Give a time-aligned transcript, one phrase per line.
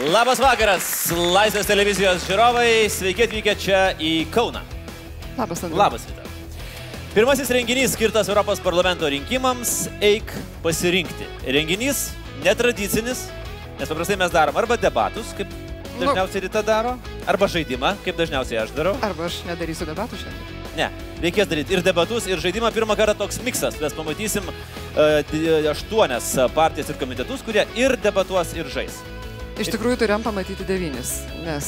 [0.00, 4.62] Labas vakaras, Laisvės televizijos žiūrovai, sveiki atvykę čia į Kauną.
[5.36, 5.76] Labas, Andriu.
[5.76, 6.24] Labas, Vita.
[7.12, 10.32] Pirmasis renginys skirtas Europos parlamento rinkimams- Eik
[10.64, 11.28] pasirinkti.
[11.44, 13.26] Renginys netradicinis,
[13.76, 15.52] nes paprastai mes darom arba debatus, kaip
[16.00, 18.96] dažniausiai Rita daro, arba žaidimą, kaip dažniausiai aš darau.
[19.04, 20.58] Arba aš nedarysiu debatų šiandien.
[20.80, 20.90] Ne,
[21.20, 22.72] reikės daryti ir debatus, ir žaidimą.
[22.72, 23.76] Pirmą kartą toks miksas.
[23.78, 28.96] Mes pamatysim uh, aštuonias partijas ir komitetus, kurie ir debatuos, ir žais.
[29.60, 31.10] Iš tikrųjų turėjom pamatyti devynis,
[31.44, 31.66] nes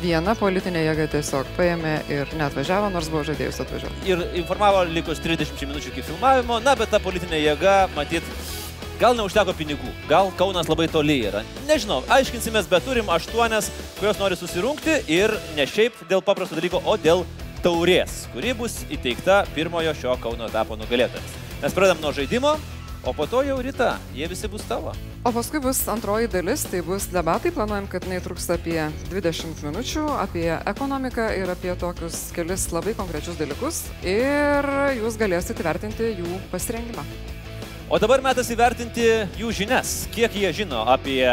[0.00, 3.98] viena politinė jėga tiesiog paėmė ir neatvažiavo, nors buvo žadėjus atvažiuoti.
[4.08, 8.24] Ir informavo likus 30 minučių iki filmavimo, na, bet ta politinė jėga, matyt,
[9.02, 11.44] gal neužteko pinigų, gal Kaunas labai toli yra.
[11.68, 16.96] Nežinau, aiškinsimės, bet turim aštuonias, kurios nori susirungti ir ne šiaip dėl paprasto dalyko, o
[16.96, 17.26] dėl
[17.60, 21.36] taurės, kuri bus įteikta pirmojo šio Kauno etapo nugalėtojams.
[21.60, 22.56] Mes pradedam nuo žaidimo,
[23.04, 24.92] o po to jau ryta, jie visi bus tavo.
[25.24, 28.78] O paskui bus antroji dalis, tai bus debatai, planuojam, kad jinai truks apie
[29.10, 36.14] 20 minučių, apie ekonomiką ir apie tokius kelis labai konkrečius dalykus ir jūs galėsite įvertinti
[36.20, 37.04] jų pasirengimą.
[37.90, 39.02] O dabar metas įvertinti
[39.34, 41.24] jų žinias, kiek jie žino apie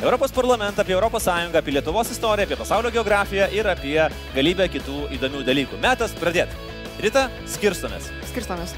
[0.00, 3.98] Europos parlamentą, apie Europos Sąjungą, apie Lietuvos istoriją, apie pasaulio geografiją ir apie
[4.32, 5.82] galybę kitų įdomių dalykų.
[5.84, 6.56] Metas pradėti.
[7.04, 8.08] Rita, skirstomės.
[8.32, 8.72] Skirstomės.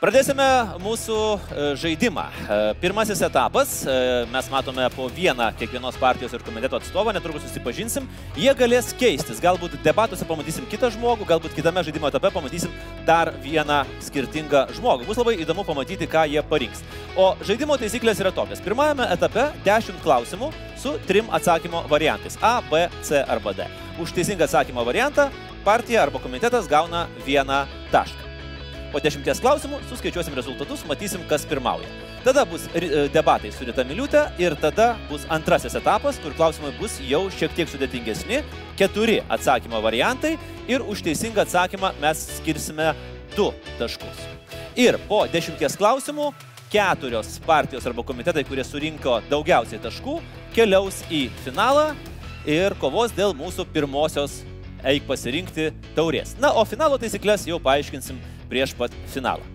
[0.00, 0.44] Pradėsime
[0.80, 2.22] mūsų e, žaidimą.
[2.24, 3.96] E, pirmasis etapas, e,
[4.32, 8.06] mes matome po vieną kiekvienos partijos ir komiteto atstovą, netrukus susipažinsim.
[8.32, 9.42] Jie galės keistis.
[9.44, 12.72] Galbūt debatuose pamatysim kitą žmogų, galbūt kitame žaidimo etape pamatysim
[13.04, 15.04] dar vieną skirtingą žmogų.
[15.10, 16.80] Bus labai įdomu pamatyti, ką jie parinks.
[17.20, 18.64] O žaidimo taisyklės yra tokios.
[18.64, 20.48] Pirmajame etape 10 klausimų
[20.80, 23.68] su trim atsakymo variantais- A, B, C arba D.
[24.00, 25.28] Už teisingą atsakymo variantą
[25.62, 28.29] partija arba komitetas gauna vieną tašką.
[28.90, 31.86] Po dešimties klausimų suskaičiuosim rezultatus, matysim, kas pirmauja.
[32.24, 32.64] Tada bus
[33.14, 37.70] debatai su Rita Miliutė ir tada bus antrasis etapas, kur klausimai bus jau šiek tiek
[37.70, 38.40] sudėtingesni.
[38.80, 40.34] Keturi atsakymo variantai
[40.66, 42.90] ir už teisingą atsakymą mes skirsime
[43.36, 44.26] du taškus.
[44.74, 46.32] Ir po dešimties klausimų
[46.70, 50.18] keturios partijos arba komitetai, kurie surinko daugiausiai taškų,
[50.54, 51.92] keliaus į finalą
[52.42, 54.40] ir kovos dėl mūsų pirmosios
[54.82, 56.34] eik pasirinkti taurės.
[56.42, 58.18] Na, o finalo taisyklės jau paaiškinsim
[58.50, 59.46] prieš pat finalą.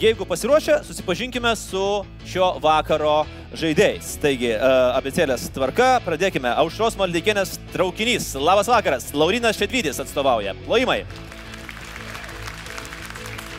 [0.00, 1.82] Jeigu pasiruošę, susipažinkime su
[2.24, 3.26] šio vakaro
[3.58, 4.14] žaidėjais.
[4.22, 4.52] Taigi,
[4.96, 6.48] abecėlės tvarka, pradėkime.
[6.62, 8.30] Aušros Maldikienės traukinys.
[8.40, 9.10] Labas vakaras.
[9.12, 10.54] Laurinas Šedvydis atstovauja.
[10.64, 11.02] Plojimai.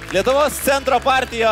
[0.09, 1.51] Lietuvos centro partija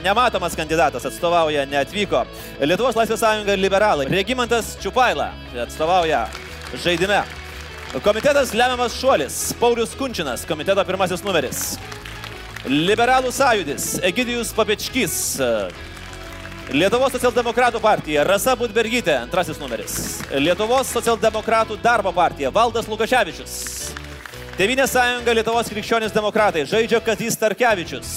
[0.00, 2.22] nematomas kandidatas atstovauja, neatvyko.
[2.64, 4.06] Lietuvos Laisvės sąjunga liberalai.
[4.08, 5.34] Regimantas Čiupaila
[5.66, 6.22] atstovauja
[6.80, 7.20] žaidime.
[8.00, 9.42] Komitetas lemiamas šuolis.
[9.60, 11.74] Paulius Kunčinas, komiteto pirmasis numeris.
[12.62, 15.14] Liberalų sąjūdis, Egidijus Papečkys,
[16.70, 20.22] Lietuvos socialdemokratų partija, Rasa Budbergytė, antrasis numeris.
[20.30, 23.56] Lietuvos socialdemokratų darbo partija, Valdas Lukaševičius.
[24.54, 28.14] Tevinės sąjunga Lietuvos krikščionys demokratai, žaidžia Kazys Tarkevičius.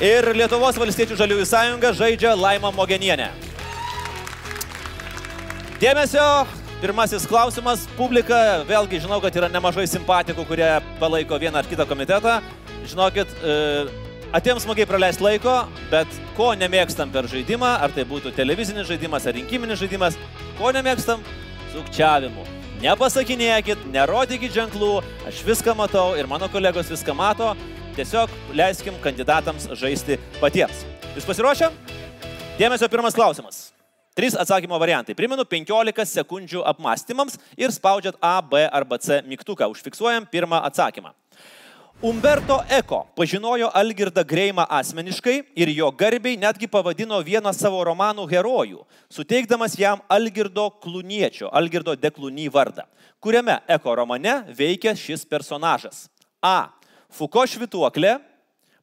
[0.00, 3.28] Ir Lietuvos valstiečių žaliųjų sąjunga žaidžia Laima Mogenienė.
[5.76, 6.46] Dėmesio,
[6.80, 7.86] Pirmasis klausimas.
[7.96, 10.68] Publika, vėlgi žinau, kad yra nemažai simpatikų, kurie
[11.00, 12.40] palaiko vieną ar kitą komitetą.
[12.84, 13.30] Žinokit,
[14.36, 15.54] atėjom smagiai praleisti laiko,
[15.92, 20.18] bet ko nemėgstam per žaidimą, ar tai būtų televizinis žaidimas ar rinkiminis žaidimas,
[20.58, 21.24] ko nemėgstam?
[21.72, 22.44] Sukčiavimu.
[22.84, 24.98] Nepasakinėkit, nerodykit ženklų,
[25.30, 27.54] aš viską matau ir mano kolegos viską mato.
[27.94, 30.82] Tiesiog leiskim kandidatams žaisti patiems.
[31.14, 31.70] Jūs pasiruošę?
[32.58, 33.70] Dėmesio pirmas klausimas.
[34.14, 35.14] Trys atsakymo variantai.
[35.18, 39.70] Primenu 15 sekundžių apmąstymams ir spaudžiat A, B arba C mygtuką.
[39.72, 41.14] Užfiksuojam pirmą atsakymą.
[42.02, 48.82] Umberto Eko pažinojo Algirdą Greimą asmeniškai ir jo garbiai netgi pavadino vieną savo romanų herojų,
[49.08, 52.84] suteikdamas jam Algirdo Kluniečio, Algirdo Deklunį vardą,
[53.22, 56.08] kuriame Eko romane veikia šis personažas.
[56.42, 56.74] A.
[57.08, 58.18] Fuko švituoklė,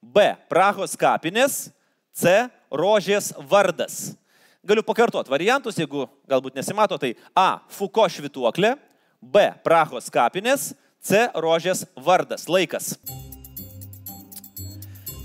[0.02, 0.32] B.
[0.50, 1.68] Prahos kapinės,
[2.16, 2.48] C.
[2.72, 4.16] Rožės vardas.
[4.64, 7.60] Galiu pakartoti variantus, jeigu galbūt nesimato, tai A.
[7.70, 8.78] Fuko švituoklė,
[9.22, 9.52] B.
[9.66, 10.91] Prahos kapinės, C.
[11.34, 12.46] Rožės vardas.
[12.52, 12.94] Laikas.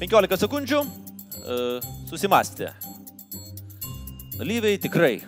[0.01, 0.81] 15 sekundžių.
[0.83, 1.57] E,
[2.09, 2.71] susimastė.
[4.37, 5.21] Dalyviai tikrai.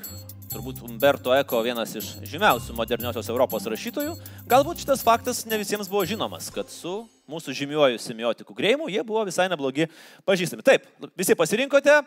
[0.48, 4.14] Turbūt Umberto Eko vienas iš žymiausių moderniosios Europos rašytojų.
[4.48, 9.26] Galbūt šitas faktas ne visiems buvo žinomas, kad su mūsų žymiuoju semiotiku Greimu jie buvo
[9.28, 9.90] visai neblogi
[10.28, 10.64] pažįstami.
[10.64, 12.00] Taip, visi pasirinkote.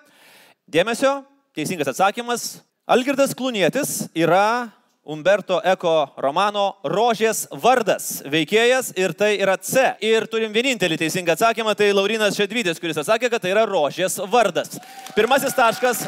[0.66, 1.20] Dėmesio,
[1.54, 2.50] teisingas atsakymas.
[2.90, 9.96] Algirdas Klunietis yra Umberto Eko romano Rožės vardas veikėjas ir tai yra C.
[10.06, 14.78] Ir turim vienintelį teisingą atsakymą, tai Laurinas Šedvytis, kuris atsakė, kad tai yra Rožės vardas.
[15.18, 16.06] Pirmasis taškas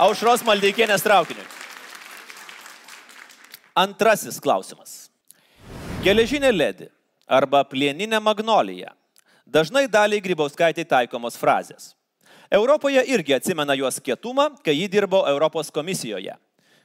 [0.00, 1.44] Aušros Maldeikienės traukiniui.
[3.76, 5.10] Antrasis klausimas.
[6.00, 6.88] Geležinė ledė
[7.28, 8.94] arba plieninė magnolija.
[9.44, 11.92] Dažnai daliai grybauskaitai taikomos frazės.
[12.48, 16.40] Europoje irgi atsimena jos kietumą, kai ji dirbo Europos komisijoje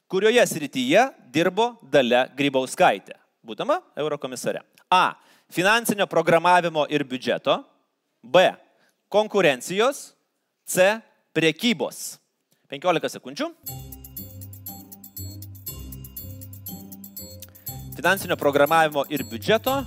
[0.07, 4.61] kurioje srityje dirbo Dalia Grybauskaitė, būdama eurokomisare.
[4.91, 5.15] A.
[5.49, 7.59] Finansinio programavimo ir biudžeto.
[8.23, 8.49] B.
[9.09, 10.13] Konkurencijos.
[10.65, 10.97] C.
[11.33, 12.17] Priekybos.
[12.69, 13.51] 15 sekundžių.
[17.95, 19.77] Finansinio programavimo ir biudžeto,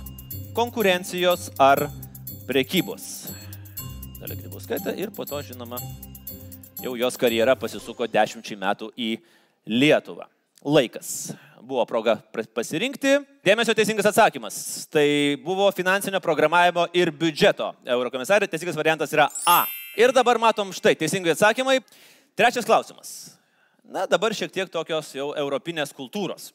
[0.57, 1.83] konkurencijos ar
[2.47, 3.29] priekybos.
[4.17, 5.77] Dalia Grybauskaitė ir po to, žinoma,
[6.81, 9.11] jau jos karjera pasisuko dešimčiai metų į
[9.69, 10.25] Lietuvą.
[10.65, 11.31] Laikas.
[11.61, 12.15] Buvo proga
[12.55, 13.19] pasirinkti.
[13.45, 14.55] Dėmesio teisingas atsakymas.
[14.89, 15.05] Tai
[15.43, 17.67] buvo finansinio programavimo ir biudžeto.
[17.85, 19.61] Eurokomisarė teisingas variantas yra A.
[19.99, 21.77] Ir dabar matom štai teisingai atsakymai.
[22.39, 23.11] Trečias klausimas.
[23.85, 26.49] Na, dabar šiek tiek tokios jau europinės kultūros.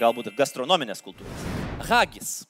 [0.00, 1.46] Galbūt gastronominės kultūros.
[1.86, 2.42] Hagis.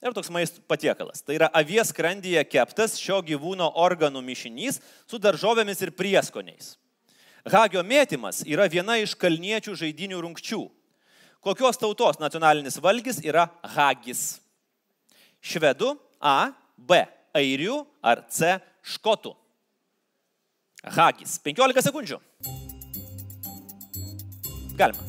[0.00, 1.20] Ir toks maisto patiekalas.
[1.20, 6.74] Tai yra avies skrandyje keptas šio gyvūno organų mišinys su daržovėmis ir prieskoniais.
[7.46, 10.64] Hagio mėtymas yra viena iš kalniečių žaidinių rungčių.
[11.46, 13.46] Kokios tautos nacionalinis valgis yra
[13.76, 14.40] hagis?
[15.38, 17.04] Švedų A, B,
[17.36, 19.36] airių ar C, škotų?
[20.96, 21.36] Hagis.
[21.42, 22.18] 15 sekundžių.
[24.76, 25.06] Galima.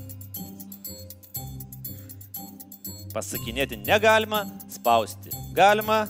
[3.18, 6.04] Pasakinėti negalima, spausti galima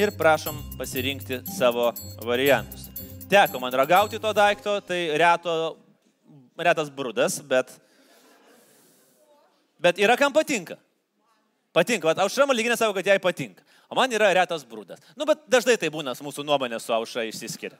[0.00, 1.90] ir prašom pasirinkti savo
[2.24, 2.81] variantus.
[3.30, 5.76] Teko man ragauti to daikto, tai reto,
[6.58, 7.70] retas brudas, bet,
[9.80, 10.78] bet yra kam patinka.
[11.72, 13.64] Patinka, bet Aušra Malyginė savo, kad jai patinka.
[13.88, 15.00] O man yra retas brudas.
[15.16, 17.76] Nu, bet dažnai tai būna, mūsų nuomonė su Aušra išsiskiria.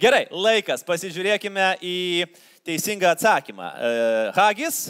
[0.00, 0.84] Gerai, laikas.
[0.86, 1.96] Pasižiūrėkime į
[2.66, 3.68] teisingą atsakymą.
[3.72, 3.90] E,
[4.36, 4.80] Hagis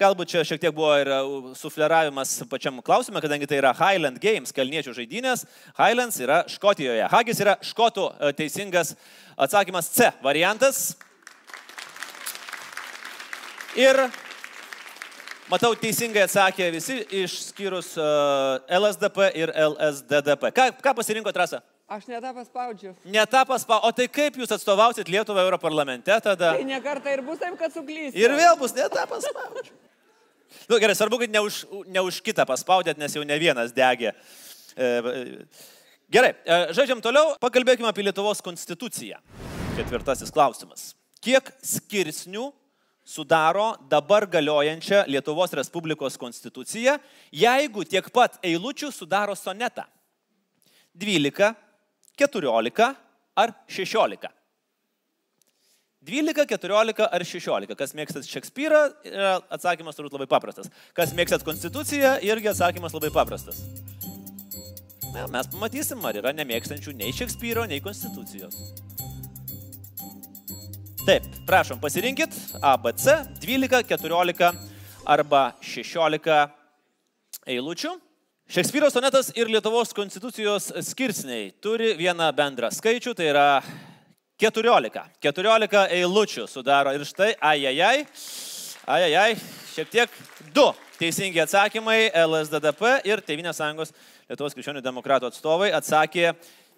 [0.00, 1.16] Galbūt čia šiek tiek buvo ir e,
[1.52, 5.42] sufleravimas pačiam klausimui, kadangi tai yra Highland Games, kalniečių žaidynės.
[5.76, 7.04] Highlands yra Škotijoje.
[7.12, 8.94] Hagis yra škotų e, teisingas
[9.36, 10.80] atsakymas C variantas.
[13.76, 14.00] Ir
[15.52, 18.08] matau teisingai atsakė visi išskyrus e,
[18.80, 20.54] LSDP ir LSDDP.
[20.56, 21.60] Ką, ką pasirinko trasą?
[21.92, 22.94] Aš netą paspaudžiu.
[23.04, 23.84] Netą paspaudžiu.
[23.84, 26.54] O tai kaip jūs atstovausit Lietuvą Europarlamente tada?
[26.56, 28.16] Tai nekartą ir bus taip, kad suklysit.
[28.16, 29.74] Ir vėl bus netą paspaudžiu.
[30.70, 31.58] Nu, gerai, svarbu, kad ne už,
[31.92, 34.14] ne už kitą paspaudėt, nes jau ne vienas degė.
[34.72, 34.88] E,
[36.12, 39.20] gerai, e, žaidžiam toliau, pakalbėkime apie Lietuvos konstituciją.
[39.76, 40.92] Ketvirtasis klausimas.
[41.20, 42.46] Kiek skirsnių
[43.04, 46.96] sudaro dabar galiojančią Lietuvos Respublikos konstituciją,
[47.36, 49.84] jeigu tiek pat eilučių sudaro sonetą?
[50.96, 51.52] 12,
[52.20, 52.94] 14
[53.36, 54.30] ar 16?
[56.02, 57.76] 12, 14 ar 16.
[57.78, 58.82] Kas mėgstat Šekspyrą,
[59.54, 60.70] atsakymas turbūt labai paprastas.
[60.96, 63.62] Kas mėgstat Konstituciją, irgi atsakymas labai paprastas.
[65.12, 68.56] Na, mes pamatysim, ar yra nemėgstančių nei Šekspyro, nei Konstitucijos.
[71.02, 74.52] Taip, prašom, pasirinkit A, B, C, 12, 14
[75.06, 76.36] arba 16
[77.50, 77.94] eilučių.
[78.52, 83.44] Šekspyro sonetas ir Lietuvos konstitucijos skirsniai turi vieną bendrą skaičių, tai yra
[84.44, 85.06] 14.
[85.24, 88.04] 14 eilučių sudaro ir štai, ajajai,
[88.98, 89.32] ajajai,
[89.72, 90.20] šiek tiek
[90.52, 90.66] du
[91.00, 93.96] teisingi atsakymai LSDDP ir Tevinės sąjungos
[94.28, 96.34] Lietuvos krikščionių demokratų atstovai atsakė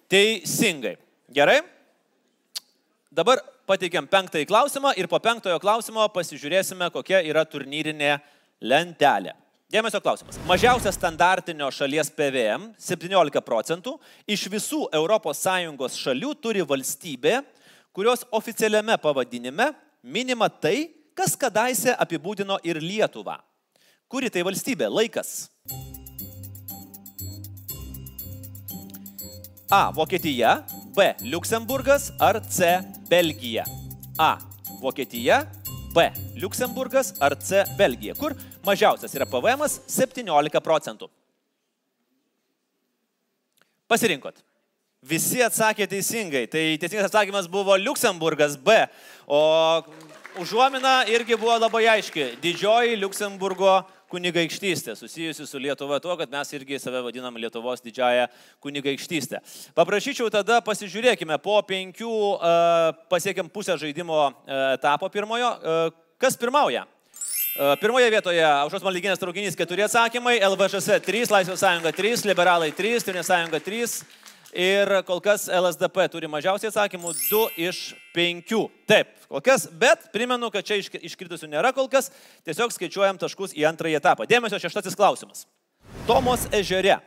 [0.07, 0.95] teisingai.
[1.27, 1.59] Gerai?
[3.11, 8.21] Dabar pateikėm penktąjį klausimą ir po penktojo klausimo pasižiūrėsime, kokia yra turnyrinė
[8.63, 9.41] lentelė.
[9.73, 10.37] Dėmesio klausimas.
[10.45, 13.95] Mažiausias standartinio šalies PVM 17 procentų
[14.29, 17.39] iš visų ES šalių turi valstybė,
[17.89, 19.71] kurios oficialiame pavadinime
[20.03, 23.39] minima tai, kas kadaise apibūdino ir Lietuvą.
[24.07, 24.85] Kuri tai valstybė?
[24.85, 25.49] Laikas.
[29.73, 29.89] A.
[29.89, 30.59] Vokietija,
[30.93, 31.09] B.
[31.25, 32.83] Luksemburgas ar C.
[33.09, 33.65] Belgija.
[34.21, 34.35] A.
[34.77, 35.47] Vokietija,
[35.95, 36.11] B.
[36.37, 37.65] Luksemburgas ar C.
[37.79, 41.09] Belgija, kur mažiausias yra PVM 17 procentų.
[43.89, 44.41] Pasirinkot.
[45.05, 46.47] Visi atsakė teisingai.
[46.49, 48.79] Tai teisingas atsakymas buvo Luksemburgas B.
[49.29, 49.41] O
[50.41, 52.31] užuomina irgi buvo labai aiški.
[52.41, 58.27] Didžioji Luksemburgo kunigaikštystė, susijusi su Lietuva tuo, kad mes irgi save vadinam Lietuvos didžiąją
[58.63, 59.41] kunigaikštystę.
[59.77, 64.33] Paprašyčiau tada pasižiūrėkime, po penkių uh, pasiekėm pusę žaidimo uh,
[64.75, 66.85] etapo pirmojo, uh, kas pirmauja?
[67.55, 72.99] E, Pirmoje vietoje Aušos Maldyginės traukinys 4 atsakymai, LVŽS 3, Laisvės sąjunga 3, Liberalai 3,
[73.07, 74.01] Trinės sąjunga 3
[74.65, 77.79] ir kol kas LSDP turi mažiausiai atsakymų 2 iš
[78.15, 78.59] 5.
[78.91, 82.11] Taip, kol kas, bet primenu, kad čia išk- iškritusių nėra kol kas,
[82.43, 84.27] tiesiog skaičiuojam taškus į antrąjį etapą.
[84.27, 85.47] Dėmesio šeštasis klausimas.
[86.11, 86.99] Tomos ežere,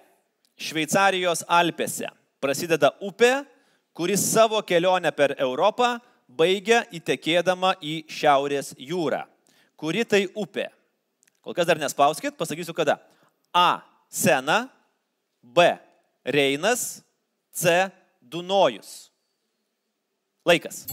[0.56, 2.08] Šveicarijos Alpėse,
[2.40, 3.44] prasideda upė,
[3.92, 9.26] kuris savo kelionę per Europą baigia įtekėdama į Šiaurės jūrą.
[9.78, 10.66] Kuri tai upė?
[11.44, 12.98] Kol kas dar nespauskit, pasakysiu kada.
[13.54, 13.80] A.
[14.10, 14.66] Sena,
[15.42, 15.70] B.
[16.26, 17.00] Reinas,
[17.54, 17.86] C.
[18.20, 19.12] Dunojus.
[20.48, 20.84] Laikas.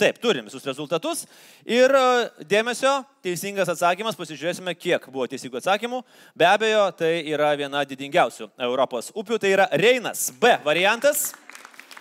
[0.00, 1.26] Taip, turim visus rezultatus.
[1.68, 2.04] Ir e,
[2.48, 6.00] dėmesio, teisingas atsakymas, pasižiūrėsime, kiek buvo teisingų atsakymų.
[6.40, 10.30] Be abejo, tai yra viena didingiausių Europos upių, tai yra Reinas.
[10.40, 11.34] B variantas.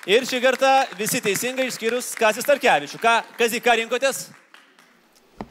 [0.07, 3.01] Ir šį kartą visi teisingai išskyrus Kasis Tarkevičių.
[3.03, 4.29] Ką, kas į ką rinkotės?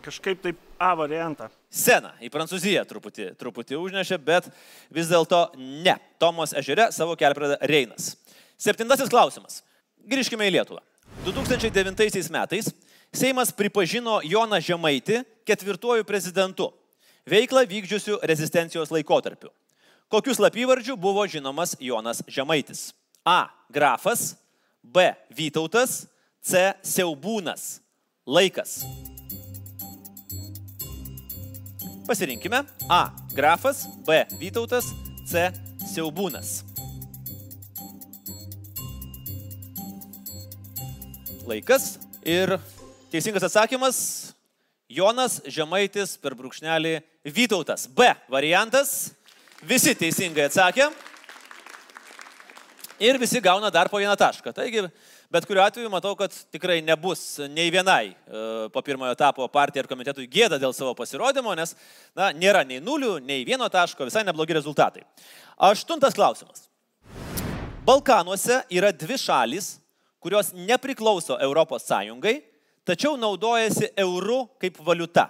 [0.08, 1.50] Kažkaip taip A variantą.
[1.68, 4.46] Seną į Prancūziją truputį, truputį užnešė, bet
[4.94, 5.98] vis dėlto ne.
[6.22, 8.14] Tomos ežere savo kelią pradeda Reinas.
[8.56, 9.60] Septintasis klausimas.
[10.08, 10.80] Grįžkime į Lietuvą.
[11.32, 12.72] 2009 metais
[13.12, 16.68] Seimas pripažino Joną Žemaitį ketvirtuoju prezidentu,
[17.28, 19.48] veiklą vykdžiusių rezistencijos laikotarpiu.
[20.12, 22.92] Kokius slapyvardžių buvo žinomas Jonas Žemaitis?
[23.24, 23.48] A.
[23.68, 24.36] Grafas,
[24.80, 25.08] B.
[25.32, 26.06] Vytautas,
[26.40, 26.72] C.
[26.80, 27.80] Siaubūnas.
[28.24, 28.84] Laikas.
[32.08, 33.02] Pasirinkime A.
[33.36, 34.24] Grafas, B.
[34.40, 34.92] Vytautas,
[35.28, 35.48] C.
[35.92, 36.67] Siaubūnas.
[41.48, 41.94] Laikas
[42.28, 42.50] ir
[43.08, 43.98] teisingas atsakymas
[44.92, 46.98] Jonas Žemaitis per brūkšnelį
[47.32, 47.86] Vytautas.
[47.88, 49.14] B variantas.
[49.64, 50.90] Visi teisingai atsakė.
[53.00, 54.52] Ir visi gauna dar po vieną tašką.
[54.52, 54.84] Taigi,
[55.32, 58.14] bet kuriuo atveju matau, kad tikrai nebus nei vienai e,
[58.74, 61.76] po pirmojo etapo partijai ir komitetui gėda dėl savo pasirodymo, nes
[62.12, 65.06] na, nėra nei nulių, nei vieno taško, visai neblogi rezultatai.
[65.56, 66.66] Aštuntas klausimas.
[67.88, 69.78] Balkanuose yra dvi šalis,
[70.20, 72.40] kurios nepriklauso Europos Sąjungai,
[72.86, 75.28] tačiau naudojasi eurų kaip valiuta.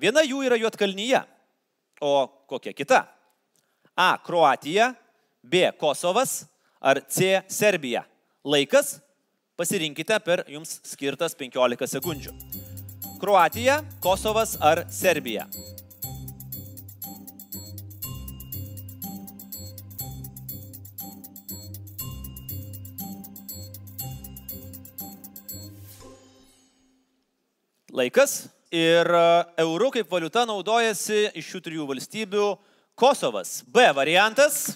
[0.00, 1.22] Viena jų yra Juotkalnyje,
[2.02, 3.04] o kokia kita?
[3.94, 4.16] A.
[4.18, 4.92] Kroatija,
[5.42, 5.70] B.
[5.78, 6.44] Kosovas
[6.80, 7.40] ar C.
[7.48, 8.04] Serbija.
[8.44, 8.98] Laikas
[9.56, 12.34] pasirinkite per jums skirtas 15 sekundžių.
[13.22, 15.46] Kroatija, Kosovas ar Serbija.
[27.94, 29.26] Laikas ir e,
[29.62, 32.46] eurų kaip valiuta naudojasi iš šių trijų valstybių
[32.98, 33.60] Kosovas.
[33.70, 34.72] B variantas.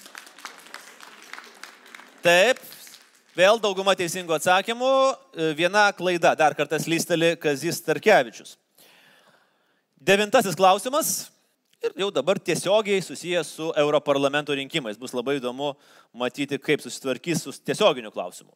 [2.23, 2.61] Taip,
[3.35, 4.93] vėl dauguma teisingų atsakymų.
[5.35, 8.55] E, Viena klaida, dar kartą slysteli Kazis Tarkevičius.
[9.99, 11.13] Devintasis klausimas.
[11.83, 14.99] Ir jau dabar tiesiogiai susijęs su Europarlamento rinkimais.
[14.99, 15.73] Bus labai įdomu
[16.15, 18.55] matyti, kaip susitvarkys su tiesioginiu klausimu.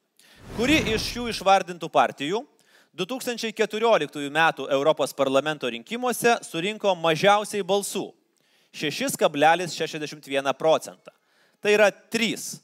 [0.54, 2.47] Kuri iš šių išvardintų partijų
[2.93, 4.39] 2014 m.
[4.71, 8.13] Europos parlamento rinkimuose surinko mažiausiai balsų-
[8.73, 11.13] 6,61 procentą.
[11.61, 12.61] Tai yra trys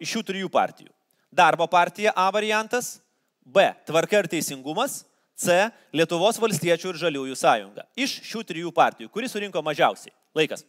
[0.00, 0.92] iš šių trijų partijų.
[1.32, 3.00] Darbo partija A variantas,
[3.44, 3.74] B.
[3.86, 5.04] Tvarka ir teisingumas,
[5.36, 5.70] C.
[5.92, 7.84] Lietuvos valstiečių ir žaliųjų sąjunga.
[7.96, 10.12] Iš šių trijų partijų, kuri surinko mažiausiai.
[10.34, 10.64] Laikas.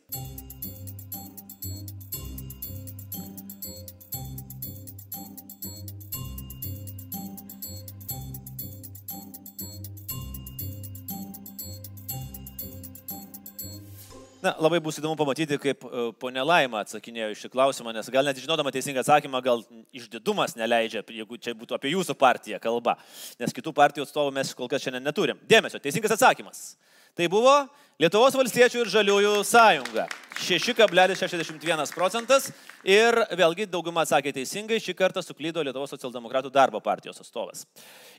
[14.37, 18.27] Na, labai bus įdomu pamatyti, kaip e, ponė Laima atsakinėjo iš šį klausimą, nes gal
[18.27, 19.63] net žinodama teisingą atsakymą, gal
[19.97, 22.99] išdidumas neleidžia, jeigu čia būtų apie jūsų partiją kalba,
[23.41, 25.39] nes kitų partijų atstovų mes kol kas šiandien neturim.
[25.49, 26.67] Dėmesio, teisingas atsakymas.
[27.17, 27.55] Tai buvo
[27.97, 30.03] Lietuvos valstiečių ir žaliųjų sąjunga.
[30.37, 32.51] 6,61 procentas
[32.85, 37.65] ir vėlgi dauguma atsakė teisingai, šį kartą suklydo Lietuvos socialdemokratų darbo partijos atstovas.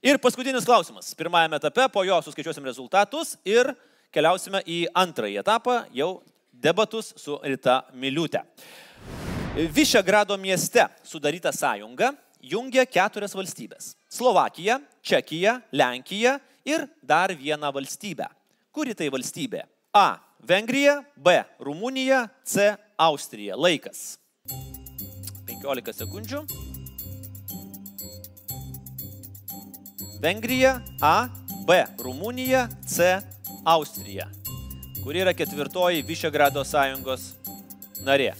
[0.03, 1.13] Ir paskutinis klausimas.
[1.15, 3.71] Pirmajame etape, po jo suskaičiuosim rezultatus ir
[4.15, 6.21] keliausime į antrąjį etapą, jau
[6.53, 8.43] debatus su Rita Miliūtė.
[9.75, 12.13] Višegrado mieste sudaryta sąjunga
[12.43, 18.29] jungia keturias valstybės- Slovakiją, Čekiją, Lenkiją ir dar vieną valstybę.
[18.73, 19.63] Kuri tai valstybė?
[19.93, 20.21] A.
[20.41, 21.45] Vengrija, B.
[21.59, 22.77] Rumunija, C.
[22.97, 23.57] Austrija.
[23.57, 24.19] Laikas.
[25.47, 26.45] 15 sekundžių.
[30.21, 31.29] Vengrija, A.
[31.67, 31.85] B.
[31.99, 33.21] Rumunija, C.
[33.69, 34.25] Austrija,
[35.05, 37.35] kuri yra ketvirtoji Višegrado sąjungos
[38.01, 38.31] narė.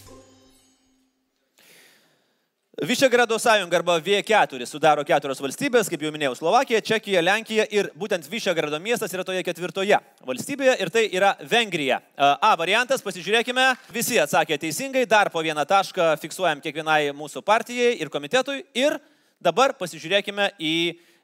[2.89, 8.25] Višegrado sąjunga arba V4 sudaro keturios valstybės, kaip jau minėjau, Slovakija, Čekija, Lenkija ir būtent
[8.33, 12.01] Višegrado miestas yra toje ketvirtoje valstybėje ir tai yra Vengrija.
[12.17, 18.09] A variantas, pasižiūrėkime, visi atsakė teisingai, dar po vieną tašką fiksuojam kiekvienai mūsų partijai ir
[18.09, 18.97] komitetui ir
[19.45, 20.77] dabar pasižiūrėkime į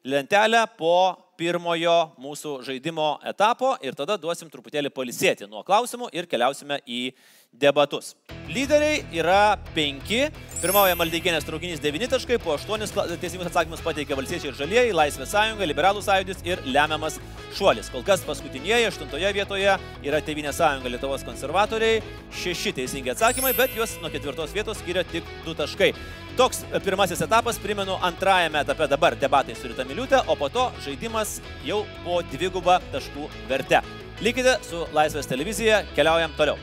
[0.05, 6.81] lentelę po pirmojo mūsų žaidimo etapo ir tada duosim truputėlį palisėti nuo klausimų ir keliausime
[6.87, 7.00] į
[7.61, 8.15] debatus.
[8.49, 10.27] Lyderiai yra penki.
[10.61, 15.67] Pirmauja Maldeikienės traukinys 9 taškai, po 8 teisingus atsakymus pateikė Valstiečiai ir Žalieji, Laisvės sąjunga,
[15.69, 17.19] Liberalų sąjūdis ir lemiamas
[17.57, 17.91] šuolis.
[17.93, 22.01] Kol kas paskutinieji, aštuntoje vietoje yra Tevinė sąjunga Lietuvos konservatoriai.
[22.33, 25.91] Šeši teisingi atsakymai, bet juos nuo ketvirtos vietos skiria tik 2 taškai.
[26.39, 31.37] Toks pirmasis etapas, primenu, antrajame etape dabar debatai su Rita Miliutė, o po to žaidimas
[31.65, 33.85] jau po dvigubą taškų vertę.
[34.25, 36.59] Likite su Laisvės televizija, keliaujam toliau.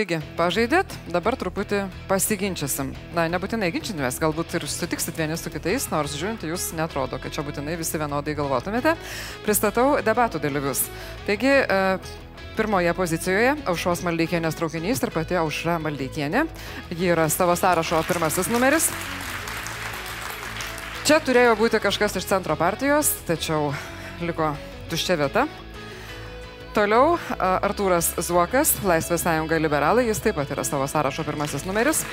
[0.00, 2.94] Taigi, pažaidėt, dabar truputį pasiginčysim.
[3.12, 7.44] Na, nebūtinai ginčinimės, galbūt ir sutiksit vieni su kitais, nors žiūrint, jūs netrodo, kad čia
[7.44, 8.94] būtinai visi vienodai galvotumėte.
[9.44, 10.86] Pristatau debatų dalyvius.
[11.28, 12.00] Taigi, e,
[12.56, 16.48] pirmoje pozicijoje Aušos Maldeikienės traukinys ir pati Aušra Maldeikienė.
[16.96, 18.88] Ji yra savo sąrašo pirmasis numeris.
[21.04, 23.74] Čia turėjo būti kažkas iš centro partijos, tačiau
[24.24, 24.54] liko
[24.88, 25.50] tuščia vieta.
[26.70, 32.04] Toliau Artūras Zuokas, Laisvės sąjunga liberalai, jis taip pat yra savo sąrašo pirmasis numeris.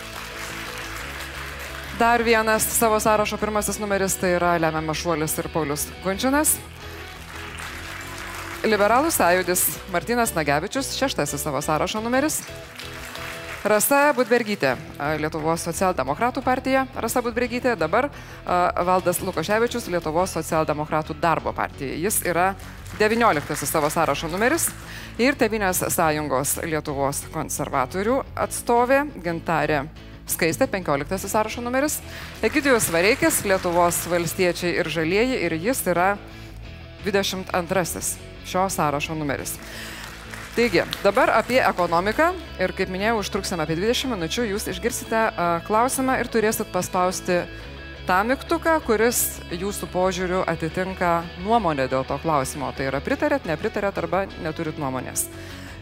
[2.00, 6.56] Dar vienas savo sąrašo pirmasis numeris tai yra lemiamas šuolis ir Paulius Gunčinas.
[8.66, 12.42] Liberalų sąjūdis Martinas Nagevičius, šeštasis savo sąrašo numeris.
[13.66, 14.76] Rasa Budbergytė,
[15.18, 16.86] Lietuvos socialdemokratų partija.
[16.96, 18.08] Rasa Budbergytė, dabar
[18.46, 21.96] Valdas Lukoševičius, Lietuvos socialdemokratų darbo partija.
[21.98, 22.52] Jis yra
[23.00, 24.70] 19 savo sąrašo numeris
[25.18, 29.88] ir Tevinės sąjungos Lietuvos konservatorių atstovė Gintarė
[30.28, 32.00] Skaistė, 15 sąrašo numeris.
[32.44, 36.14] Egidijus Vareikis, Lietuvos valstiečiai ir žalieji ir jis yra
[37.06, 39.58] 22 šio sąrašo numeris.
[40.58, 46.16] Taigi, dabar apie ekonomiką ir kaip minėjau, užtruksime apie 20 minučių, jūs išgirsite uh, klausimą
[46.18, 47.44] ir turėsit paspausti
[48.08, 49.20] tą mygtuką, kuris
[49.54, 51.12] jūsų požiūriu atitinka
[51.46, 52.72] nuomonę dėl to klausimo.
[52.74, 55.28] Tai yra pritarėt, nepritarėt arba neturit nuomonės.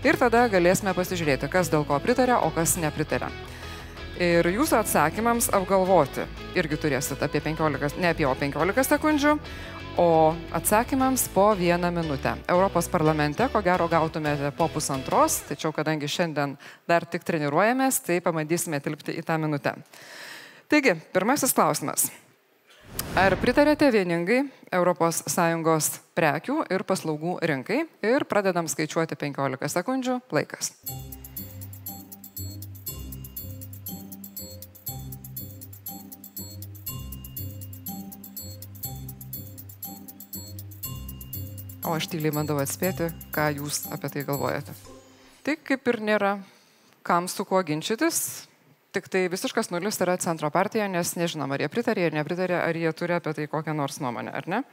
[0.04, 3.32] Ir tada galėsime pasižiūrėti, kas dėl ko pritarė, o kas nepritarė.
[4.20, 6.28] Ir jūsų atsakymams apgalvoti
[6.60, 9.34] irgi turėsit apie 15, ne apie 15 sekundžių,
[9.98, 12.36] o atsakymams po vieną minutę.
[12.48, 18.80] Europos parlamente, ko gero, gautumėte po pusantros, tačiau kadangi šiandien dar tik treniruojamės, tai pabandysime
[18.84, 19.76] tilpti į tą minutę.
[20.68, 22.10] Taigi, pirmasis klausimas.
[23.16, 27.86] Ar pritarėte vieningai ES prekių ir paslaugų rinkai?
[28.04, 30.20] Ir pradedam skaičiuoti 15 sekundžių.
[30.32, 30.74] Laikas.
[41.86, 44.74] O aš tyliai bandau atspėti, ką jūs apie tai galvojate.
[45.46, 46.32] Tai kaip ir nėra
[47.06, 48.48] kam su kuo ginčytis,
[48.96, 52.80] tik tai visiškas nulis yra centro partija, nes nežinom, ar jie pritarė ar nepritarė, ar
[52.80, 54.64] jie turi apie tai kokią nors nuomonę, ar ne.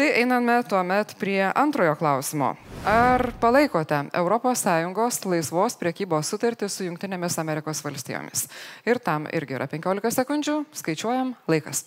[0.00, 2.54] Tai einame tuomet prie antrojo klausimo.
[2.88, 8.46] Ar palaikote ES laisvos priekybos sutartį su Junktinėmis Amerikos valstijomis?
[8.88, 11.84] Ir tam irgi yra 15 sekundžių, skaičiuojam laikas.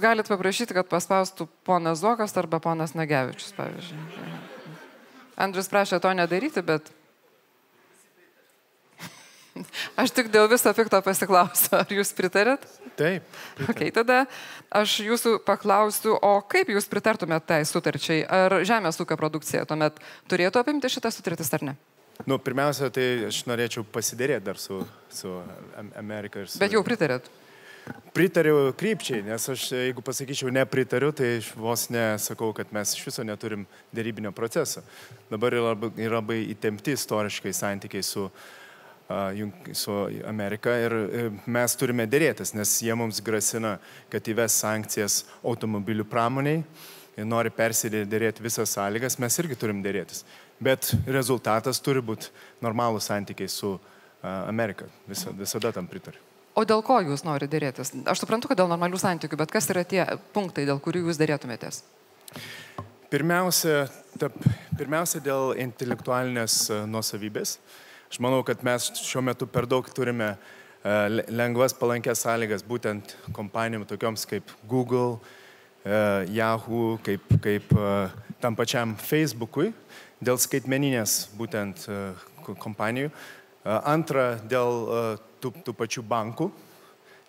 [0.00, 3.98] Jūs galite paprašyti, kad paspaustų ponas Zokas arba ponas Nagevičius, pavyzdžiui.
[5.36, 6.88] Andrius prašė to nedaryti, bet
[10.00, 12.64] Aš tik dėl viso pikto pasiklausiu, ar jūs pritarėt?
[12.96, 13.26] Taip.
[13.58, 13.74] Pritar.
[13.74, 14.22] Okay, tada
[14.72, 18.24] aš jūsų paklausiu, o kaip jūs pritartumėte tai sutarčiai?
[18.24, 20.00] Ar žemės ūkio produkcija tuomet
[20.32, 21.76] turėtų apimti šitą sutartis ar ne?
[22.24, 24.80] Nu, pirmiausia, tai aš norėčiau pasidėrėti dar su,
[25.12, 25.36] su
[25.92, 26.56] Amerika ir su...
[26.64, 27.28] Bet jau pritarėt?
[28.14, 33.66] Pritariu krypčiai, nes aš, jeigu pasakyčiau nepritariu, tai vos nesakau, kad mes iš viso neturim
[33.94, 34.82] dėrybinio proceso.
[35.30, 40.96] Dabar yra labai, yra labai įtempti istoriškai santykiai su, uh, su Amerika ir
[41.46, 43.76] mes turime dėrėtis, nes jie mums grasina,
[44.12, 46.64] kad įves sankcijas automobilių pramoniai
[47.26, 50.24] nori persidėrėti visas sąlygas, mes irgi turim dėrėtis.
[50.60, 52.30] Bet rezultatas turi būti
[52.64, 53.76] normalūs santykiai su
[54.22, 54.88] Amerika.
[55.08, 56.29] Visa, visada tam pritariu.
[56.60, 57.94] O dėl ko jūs norite dėrėtis?
[58.10, 60.02] Aš suprantu, kad dėl normalių santykių, bet kas yra tie
[60.34, 61.78] punktai, dėl kurių jūs dėrėtumėtės?
[63.08, 63.86] Pirmiausia,
[64.20, 64.28] ta,
[64.76, 67.54] pirmiausia dėl intelektualinės e, nuosavybės.
[68.12, 73.88] Aš manau, kad mes šiuo metu per daug turime e, lengvas palankės sąlygas būtent kompanijom
[73.88, 75.16] tokioms kaip Google,
[75.80, 75.96] e,
[76.36, 77.72] Yahoo, kaip, kaip
[78.44, 79.72] tam pačiam Facebookui
[80.20, 81.88] dėl skaitmeninės būtent
[82.60, 83.08] kompanijų.
[83.64, 86.50] Antra, dėl tų, tų pačių bankų,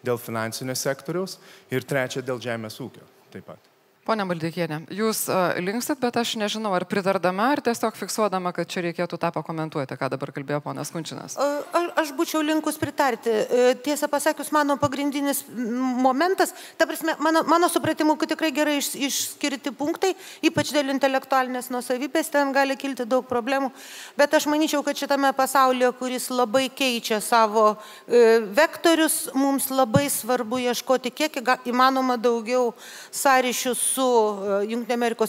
[0.06, 1.40] dėl finansinio sektoriaus
[1.72, 3.71] ir trečia, dėl žemės ūkio taip pat.
[4.02, 8.82] Pone Maldeikienė, jūs uh, linkstat, bet aš nežinau, ar pritardama, ar tiesiog fiksuodama, kad čia
[8.88, 11.36] reikėtų tą pakomentuoti, ką dabar kalbėjo ponas Kunčinas.
[11.38, 11.62] A,
[12.02, 13.30] aš būčiau linkus pritarti.
[13.30, 18.90] E, tiesą pasakius, mano pagrindinis momentas, ta prasme, mano, mano supratimu, kad tikrai gerai iš,
[18.96, 20.16] išskirti punktai,
[20.50, 23.70] ypač dėl intelektualinės nusavybės, ten gali kilti daug problemų.
[24.18, 30.64] Bet aš manyčiau, kad šitame pasaulyje, kuris labai keičia savo e, vektorius, mums labai svarbu
[30.66, 32.72] ieškoti kiek įmanoma daugiau
[33.14, 34.62] sąryšių su e,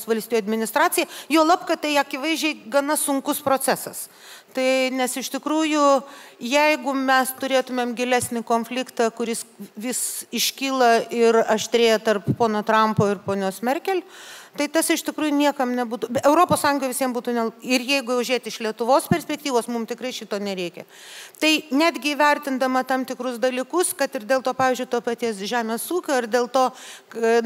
[0.09, 4.07] valstijų administracija, jo lab, kad tai akivaizdžiai gana sunkus procesas.
[4.53, 5.85] Tai nes iš tikrųjų,
[6.44, 9.46] jeigu mes turėtumėm gilesnį konfliktą, kuris
[9.81, 10.03] vis
[10.35, 14.03] iškyla ir aštrėja tarp pono Trumpo ir ponios Merkel,
[14.59, 16.11] tai tas iš tikrųjų niekam nebūtų,
[16.62, 20.85] Sąjunga visiems būtų, ne, ir jeigu jau žiūrėti iš Lietuvos perspektyvos, mums tikrai šito nereikia.
[21.41, 26.19] Tai netgi vertindama tam tikrus dalykus, kad ir dėl to, pavyzdžiui, to paties žemės ūkio,
[26.21, 26.67] ir dėl to,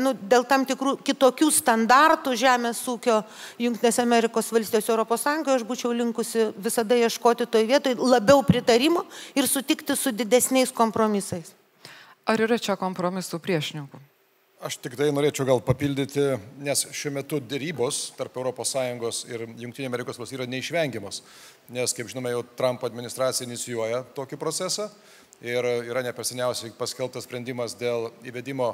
[0.02, 3.22] nu, dėl tam tikrų kitokių standartų žemės ūkio
[3.62, 9.96] Junktinės Amerikos valstijos Sąjungoje, aš būčiau linkusi visada ieškoti toje vietoje labiau pritarimo ir sutikti
[9.96, 11.54] su didesniais kompromisais.
[12.26, 14.02] Ar yra čia kompromisų priešininkų?
[14.66, 16.22] Aš tik tai norėčiau gal papildyti,
[16.58, 21.20] nes šiuo metu dėrybos tarp ES ir JAV yra neišvengiamos,
[21.70, 24.88] nes, kaip žinome, jau Trumpo administracija inicijuoja tokį procesą
[25.44, 28.72] ir yra neperseniausiai paskeltas sprendimas dėl įvedimo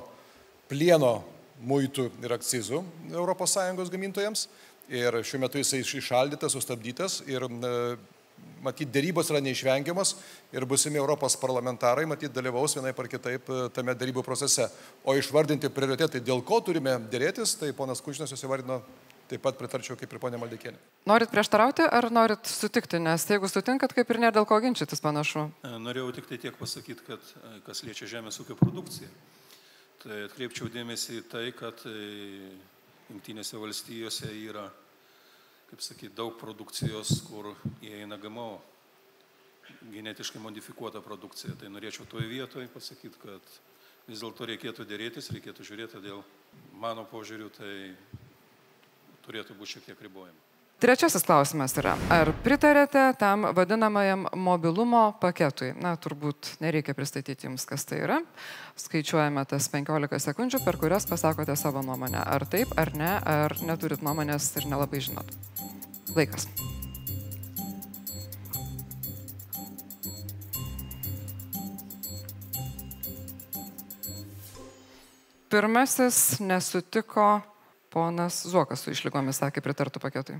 [0.70, 1.18] plieno
[1.60, 2.80] muitų ir akcizų
[3.12, 4.48] ES gamintojams.
[4.88, 7.44] Ir šiuo metu jisai išaldytas, sustabdytas ir
[8.62, 10.14] matyt, dėrybos yra neišvengiamas
[10.54, 14.68] ir busimi Europos parlamentarai, matyt, dalyvaus vienai par kitaip e, tame dėrybų procese.
[15.04, 18.80] O išvardinti prioritetai, dėl ko turime dėrėtis, tai ponas Kušinas jūs įvardino
[19.30, 20.76] taip pat pritarčiau kaip ir ponė Maldekėnė.
[21.08, 25.48] Norit prieštarauti ar norit sutikti, nes jeigu sutinkat, kaip ir nėra dėl ko ginčytis panašu?
[25.64, 29.10] E, norėjau tik tai tiek pasakyti, kad e, kas liečia žemės ūkio produkciją,
[30.04, 31.82] tai atkreipčiau dėmesį į tai, kad
[33.12, 34.70] Junktinėse valstijose yra
[35.72, 38.60] kaip sakyti, daug produkcijos, kur įeina GMO,
[39.88, 41.56] genetiškai modifikuota produkcija.
[41.56, 43.54] Tai norėčiau toje vietoje pasakyti, kad
[44.04, 46.20] vis dėlto reikėtų dėrėtis, reikėtų žiūrėti, dėl
[46.76, 47.74] mano požiūrių tai
[49.24, 50.36] turėtų būti šiek tiek ribojama.
[50.82, 55.70] Trečiasis klausimas yra, ar pritarėte tam vadinamajam mobilumo paketui?
[55.78, 58.18] Na, turbūt nereikia pristatyti jums, kas tai yra.
[58.82, 62.18] Skaičiuojame tas 15 sekundžių, per kurias pasakote savo nuomonę.
[62.26, 65.30] Ar taip, ar ne, ar neturit nuomonės ir nelabai žinot.
[66.16, 66.48] Laikas.
[75.52, 77.40] Pirmasis nesutiko
[77.92, 80.38] ponas Zuokas su išlygomis, sakė, pritartų paketui.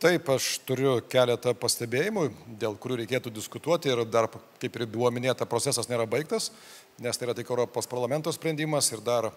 [0.00, 2.26] Taip, aš turiu keletą pastebėjimų,
[2.60, 4.28] dėl kurių reikėtų diskutuoti ir dar,
[4.60, 6.50] kaip ir buvo minėta, procesas nėra baigtas,
[7.00, 9.30] nes tai yra tik Europos parlamento sprendimas ir dar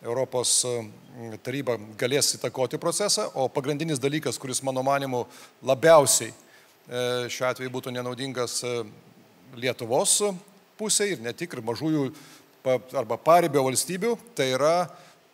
[0.00, 5.26] Europos mm, taryba galės įtakoti procesą, o pagrindinis dalykas, kuris mano manimu
[5.66, 8.74] labiausiai e, šiuo atveju būtų nenaudingas e,
[9.60, 10.16] Lietuvos
[10.78, 12.06] pusė ir ne tik ir mažųjų
[12.96, 14.86] arba paribio valstybių, tai yra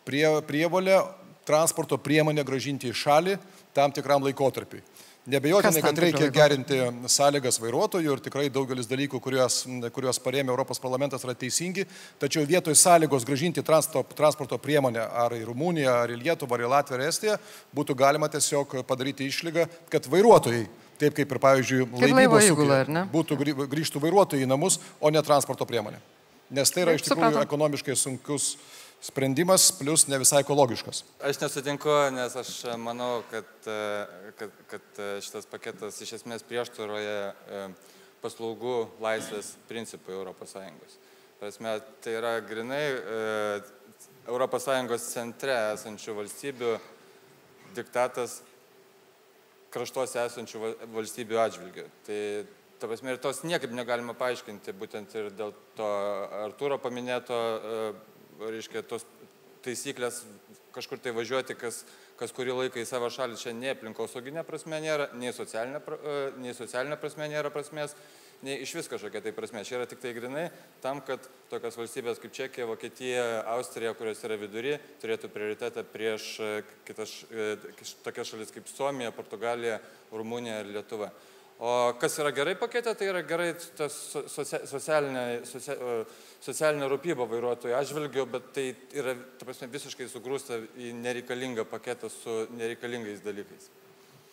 [0.07, 0.99] prie, prievolė
[1.47, 3.37] transporto priemonę gražinti į šalį
[3.77, 4.81] tam tikram laikotarpiui.
[5.27, 6.77] Nebejotinai, kad reikia gerinti
[7.11, 9.57] sąlygas vairuotojų ir tikrai daugelis dalykų, kuriuos,
[9.91, 11.83] kuriuos parėmė Europos parlamentas, yra teisingi,
[12.21, 16.99] tačiau vietoj sąlygos gražinti transporto, priemonę ar į Rumuniją, ar į Lietuvą, ar į Latviją,
[17.01, 17.37] ar Estiją,
[17.75, 22.79] būtų galima tiesiog padaryti išlygą, kad vairuotojai Taip kaip ir, pavyzdžiui, laivybos įgula,
[23.11, 23.35] būtų
[23.69, 25.99] grįžtų vairuotojai į namus, o ne transporto priemonė.
[26.57, 28.55] Nes tai yra iš tikrųjų ekonomiškai sunkus
[29.01, 31.03] sprendimas, plus ne visai ekologiškas.
[31.23, 33.49] Aš nesutinku, nes aš manau, kad,
[34.39, 37.17] kad, kad šitas paketas iš esmės prieštaroje
[38.23, 40.97] paslaugų laisvės principui ES.
[41.37, 42.83] Prasme, tai yra grinai
[44.27, 46.75] ES centre esančių valstybių
[47.77, 48.41] diktatas
[49.71, 51.89] kraštuose esančių valstybių atžvilgių.
[52.07, 52.21] Tai
[52.77, 55.85] Ta prasme, ir tos niekaip negalima paaiškinti, būtent ir dėl to
[56.43, 57.37] Artūro paminėto
[58.41, 59.05] reiškia, tos
[59.65, 60.21] taisyklės
[60.77, 61.81] kažkur tai važiuoti, kas,
[62.19, 66.55] kas kurį laiką į savo šalį čia nei aplinkosauginė prasme nėra, nei socialinė, e, nei
[66.57, 67.97] socialinė prasme nėra prasmės.
[68.45, 69.63] nei iš vis kažkokia tai prasme.
[69.65, 73.23] Čia yra tik tai grinai tam, kad tokios valstybės kaip Čekija, Vokietija,
[73.55, 76.51] Austrija, kurios yra vidury, turėtų prioritetą prieš e,
[76.85, 77.55] kitas, e,
[78.05, 79.79] tokias šalis kaip Suomija, Portugalija,
[80.13, 81.09] Rumunija ir Lietuva.
[81.59, 83.95] O kas yra gerai pakete, tai yra gerai tas
[84.29, 85.41] socialinė,
[86.45, 93.25] socialinė rūpyba vairuotojų atžvilgiu, bet tai yra prasme, visiškai sugrūsta į nereikalingą paketą su nereikalingais
[93.25, 93.71] dalykais.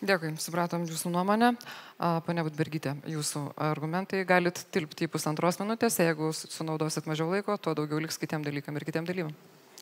[0.05, 1.55] Dėkui, supratom jūsų nuomonę.
[2.29, 8.05] Pane Budbergytė, jūsų argumentai galit tilpti į pusantros minutės, jeigu sunaudosit mažiau laiko, tuo daugiau
[8.05, 9.33] liks kitiem dalykam ir kitiem dalyvam.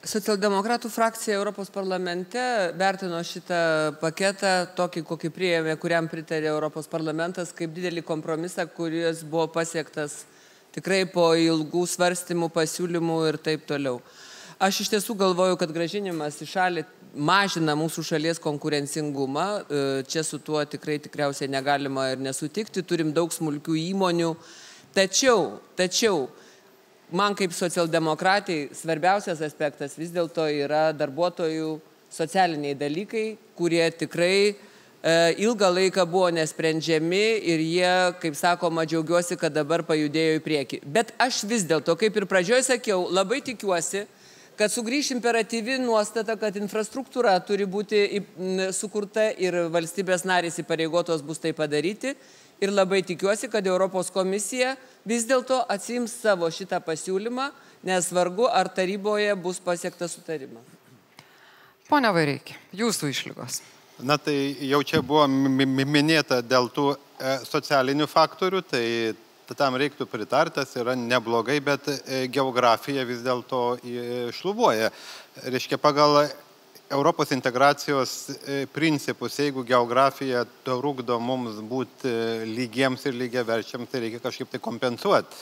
[0.02, 2.40] Socialdemokratų frakcija Europos parlamente
[2.74, 3.58] vertino šitą
[4.00, 10.24] paketą, tokį, kokį priėmė, kuriam pritarė Europos parlamentas, kaip didelį kompromisą, kuris buvo pasiektas
[10.74, 14.00] tikrai po ilgų svarstymų, pasiūlymų ir taip toliau.
[14.58, 16.84] Aš iš tiesų galvoju, kad gražinimas į šalį
[17.14, 19.46] mažina mūsų šalies konkurencingumą.
[19.62, 22.82] E, čia su tuo tikrai tikriausiai negalima ir nesutikti.
[22.82, 24.34] Turim daug smulkių įmonių.
[24.98, 26.26] Tačiau, tačiau,
[27.16, 31.72] man kaip socialdemokratai svarbiausias aspektas vis dėlto yra darbuotojų
[32.12, 33.24] socialiniai dalykai,
[33.56, 34.54] kurie tikrai e,
[35.44, 37.22] ilgą laiką buvo nesprendžiami
[37.52, 40.82] ir jie, kaip sakoma, džiaugiuosi, kad dabar pajudėjo į priekį.
[40.84, 44.04] Bet aš vis dėlto, kaip ir pradžioje sakiau, labai tikiuosi,
[44.62, 48.20] kad sugrįš imperatyvi nuostata, kad infrastruktūra turi būti
[48.70, 52.12] sukurta ir valstybės narės įpareigotos bus tai padaryti.
[52.62, 57.48] Ir labai tikiuosi, kad Europos komisija vis dėlto atsims savo šitą pasiūlymą,
[57.90, 60.62] nes vargu ar taryboje bus pasiektas sutarimas.
[61.90, 63.58] Pone Vaireikia, jūsų išlygos.
[64.06, 68.86] Na tai jau čia buvo minėta dėl tų e, socialinių faktorių, tai
[69.58, 73.76] tam reiktų pritartas, yra neblogai, bet e, geografija vis dėlto
[74.38, 74.88] šlubuoja.
[75.44, 76.22] Reiškia, pagal
[76.92, 84.20] Europos integracijos e, principus, jeigu geografija trukdo mums būti e, lygiems ir lygiaverčiams, tai reikia
[84.20, 85.38] kažkaip tai kompensuoti.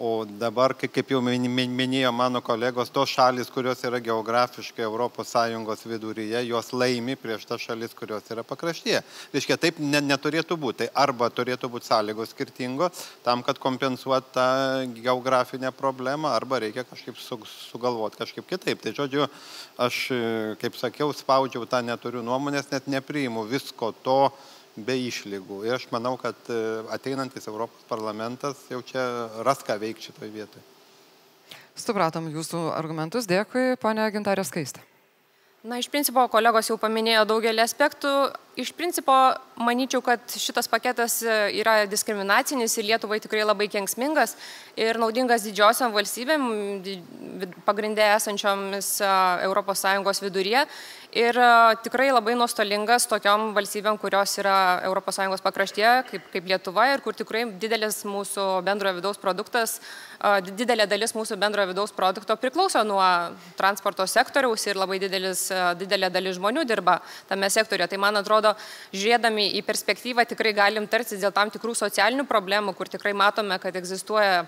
[0.00, 6.72] O dabar, kaip jau minėjo mano kolegos, tos šalis, kurios yra geografiškai ES viduryje, jos
[6.72, 9.02] laimi prieš tas šalis, kurios yra pakraštyje.
[9.34, 10.78] Reiškia, taip ne, neturėtų būti.
[10.82, 14.48] Tai arba turėtų būti sąlygos skirtingos tam, kad kompensuot tą
[14.96, 18.80] geografinę problemą, arba reikia kažkaip su, sugalvoti kažkaip kitaip.
[18.80, 19.28] Tai žodžiu,
[19.76, 20.08] aš,
[20.64, 24.32] kaip sakiau, spaudžiau tą neturiu nuomonės, net nepriimu visko to,
[24.76, 25.62] be išlygų.
[25.68, 26.60] Ir aš manau, kad e,
[26.94, 29.04] ateinantis Europos parlamentas jau čia
[29.46, 30.64] ras ką veikti šitoje vietoje.
[31.76, 33.28] Supratom jūsų argumentus.
[33.28, 34.84] Dėkui, ponia Gintarė Skaistė.
[35.62, 38.10] Na, iš principo, kolegos jau paminėjo daugelį aspektų.
[38.58, 39.14] Iš principo,
[39.62, 44.34] manyčiau, kad šitas paketas e, yra diskriminacinis ir Lietuvai tikrai labai kenksmingas
[44.74, 46.48] ir naudingas didžiosiam valstybėm,
[47.64, 50.66] pagrindė esančiomis ES viduryje
[51.22, 51.48] ir e,
[51.86, 57.46] tikrai labai nuostolingas tokiom valstybėm, kurios yra ES pakraštyje, kaip, kaip Lietuva ir kur tikrai
[57.54, 60.11] didelis mūsų bendrojo vidaus produktas, e,
[60.46, 63.02] didelė dalis mūsų bendrojo vidaus produkto priklauso nuo
[63.58, 65.48] transporto sektoriaus ir labai didelis,
[65.80, 67.90] didelė dalis žmonių dirba tame sektoriuje.
[67.90, 68.54] Tai man atrodo,
[68.94, 73.76] žiūrėdami į perspektyvą tikrai galim tartis dėl tam tikrų socialinių problemų, kur tikrai matome, kad
[73.76, 74.44] egzistuoja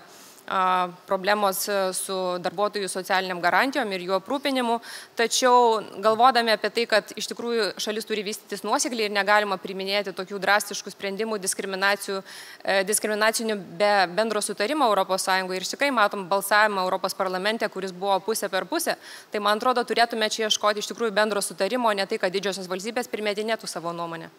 [1.07, 4.75] problemos su darbuotojų socialiniam garantijom ir jų aprūpinimu.
[5.17, 10.39] Tačiau galvodami apie tai, kad iš tikrųjų šalis turi vystytis nuosekliai ir negalima priminėti tokių
[10.43, 15.27] drastiškų sprendimų diskriminacinių be bendro sutarimo ES
[15.57, 18.95] ir tikrai matom balsavimą Europos parlamente, kuris buvo pusė per pusę,
[19.31, 23.07] tai man atrodo turėtume čia ieškoti iš tikrųjų bendro sutarimo, ne tai, kad didžiosios valstybės
[23.09, 24.29] primetinėtų savo nuomonę.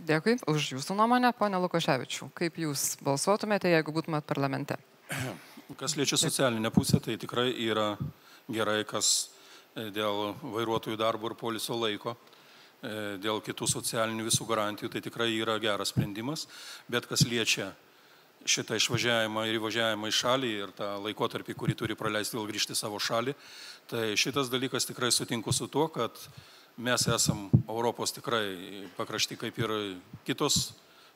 [0.00, 2.30] Dėkui už Jūsų nuomonę, ponė Lukoševičių.
[2.38, 4.78] Kaip Jūs balsuotumėte, jeigu būtumėt parlamente?
[5.80, 7.96] Kas liečia socialinę pusę, tai tikrai yra
[8.50, 9.30] gerai, kas
[9.74, 12.16] e, dėl vairuotojų darbo ir poliso laiko,
[12.82, 16.46] e, dėl kitų socialinių visų garantijų, tai tikrai yra geras sprendimas,
[16.90, 17.70] bet kas liečia
[18.46, 22.80] šitą išvažiavimą ir įvažiavimą į šalį ir tą laikotarpį, kurį turi praleisti vėl grįžti į
[22.80, 23.34] savo šalį,
[23.90, 26.16] tai šitas dalykas tikrai sutinku su tuo, kad
[26.80, 29.74] mes esam Europos tikrai pakrašti kaip ir
[30.24, 30.70] kitos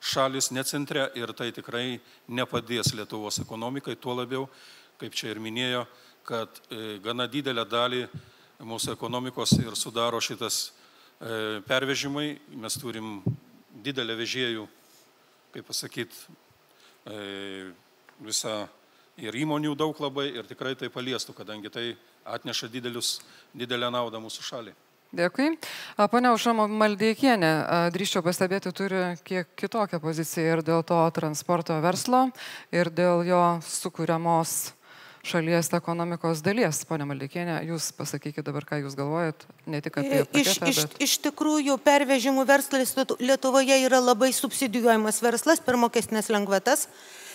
[0.05, 4.49] šalis, ne centre ir tai tikrai nepadės Lietuvos ekonomikai, tuo labiau,
[5.01, 5.85] kaip čia ir minėjo,
[6.29, 8.05] kad e, gana didelę dalį
[8.64, 12.37] mūsų ekonomikos ir sudaro šitas e, pervežimai.
[12.61, 13.19] Mes turim
[13.85, 14.69] didelę vežėjų,
[15.57, 16.37] kaip pasakyti,
[17.09, 17.19] e,
[18.25, 18.64] visą
[19.21, 21.87] ir įmonių daug labai ir tikrai tai paliestų, kadangi tai
[22.25, 23.19] atneša didelius,
[23.57, 24.84] didelę naudą mūsų šaliai.
[25.14, 25.53] Dėkui.
[26.11, 27.50] Pone Užamo Maldeikienė,
[27.94, 32.27] drįščiau pastebėti, turi kiek kitokią poziciją ir dėl to transporto verslo,
[32.74, 34.74] ir dėl jo sukūriamos
[35.24, 36.83] šalies ekonomikos dalies.
[36.88, 40.24] Pone Maldeikienė, jūs pasakykite dabar, ką jūs galvojat, ne tik apie...
[40.27, 40.96] Paketą, iš, iš, bet...
[41.07, 46.88] iš tikrųjų, pervežimų verslas Lietuvoje yra labai subsidijuojamas verslas per mokestinės lengvatas.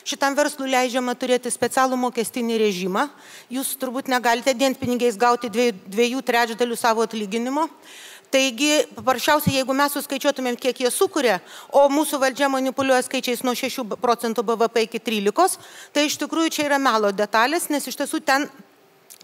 [0.08, 3.08] Šitam verslui leidžiama turėti specialų mokestinį režimą.
[3.52, 7.68] Jūs turbūt negalite dienpinigiais gauti dviejų, dviejų trečdalių savo atlyginimo.
[8.30, 11.40] Taigi, paprasčiausiai, jeigu mes suskaičiuotumėm, kiek jie sukuria,
[11.74, 15.58] o mūsų valdžia manipuliuoja skaičiais nuo 6 procentų BVP iki 13,
[15.96, 18.46] tai iš tikrųjų čia yra melo detalės, nes iš tiesų ten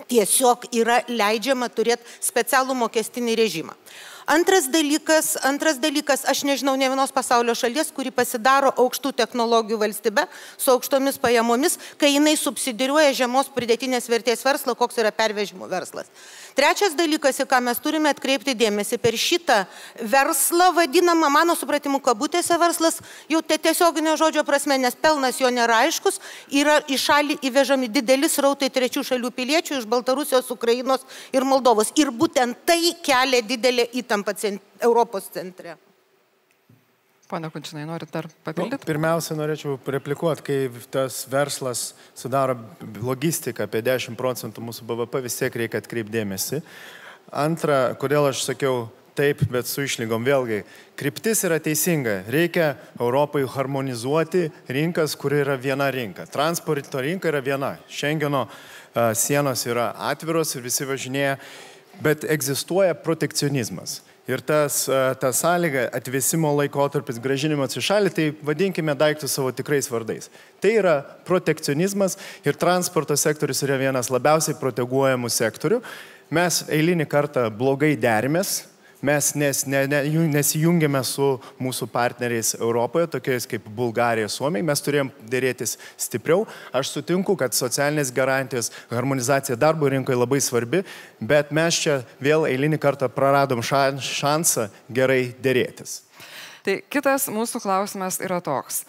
[0.09, 3.77] tiesiog yra leidžiama turėti specialų mokestinį režimą.
[4.25, 10.23] Antras dalykas, antras dalykas, aš nežinau ne vienos pasaulio šalies, kuri pasidaro aukštų technologijų valstybė
[10.57, 16.09] su aukštomis pajamomis, kai jinai subsidiruoja žemos pridėtinės vertės verslą, koks yra pervežimų verslas.
[16.55, 19.57] Trečias dalykas, į ką mes turime atkreipti dėmesį, per šitą
[19.99, 25.81] verslą vadinamą, mano supratimu, kabutėse verslas, jau te tiesioginio žodžio prasme, nes pelnas jo nėra
[25.83, 31.03] aiškus, yra į šalį įvežami didelis rautai trečių šalių piliečių iš Baltarusijos, Ukrainos
[31.35, 31.91] ir Moldovos.
[31.99, 34.35] Ir būtent tai kelia didelę įtampą
[34.79, 35.75] Europos centre.
[37.25, 38.77] Pane Kunčinai, norit dar papildyti?
[38.77, 40.57] Nu, pirmiausia, norėčiau replikuoti, kai
[40.93, 42.53] tas verslas sudaro
[43.01, 46.61] logistiką apie 10 procentų mūsų BVP, vis tiek reikia atkreipdėmėsi.
[47.33, 48.85] Antra, kodėl aš sakiau
[49.17, 50.61] taip, bet su išlygom vėlgi,
[51.01, 52.19] kryptis yra teisinga.
[52.29, 56.27] Reikia Europai harmonizuoti rinkas, kur yra viena rinka.
[56.29, 57.75] Transporto rinka yra viena.
[57.89, 58.45] Šengeno
[59.17, 61.39] sienos yra atviros ir visi važinėja,
[62.05, 64.03] bet egzistuoja protekcionizmas.
[64.25, 64.87] Ir tas,
[65.21, 70.31] ta sąlyga atvėsimo laikotarpis, gražinimas į šalį, tai vadinkime daiktus savo tikrais vardais.
[70.57, 70.95] Tai yra
[71.27, 75.77] protekcionizmas ir transporto sektorius yra vienas labiausiai proteguojamų sektorių.
[76.33, 78.63] Mes eilinį kartą blogai derimės,
[79.05, 80.01] mes nes, ne, ne,
[80.33, 81.27] nesijungėme su
[81.61, 86.45] mūsų partneriais Europoje, tokiais kaip Bulgarija, Suomija, mes turėjom dėrėtis stipriau.
[86.75, 90.81] Aš sutinku, kad socialinės garantijos, harmonizacija darbo rinkoje labai svarbi,
[91.19, 96.01] bet mes čia vėl eilinį kartą praradom šansą gerai dėrėtis.
[96.65, 98.81] Tai kitas mūsų klausimas yra toks.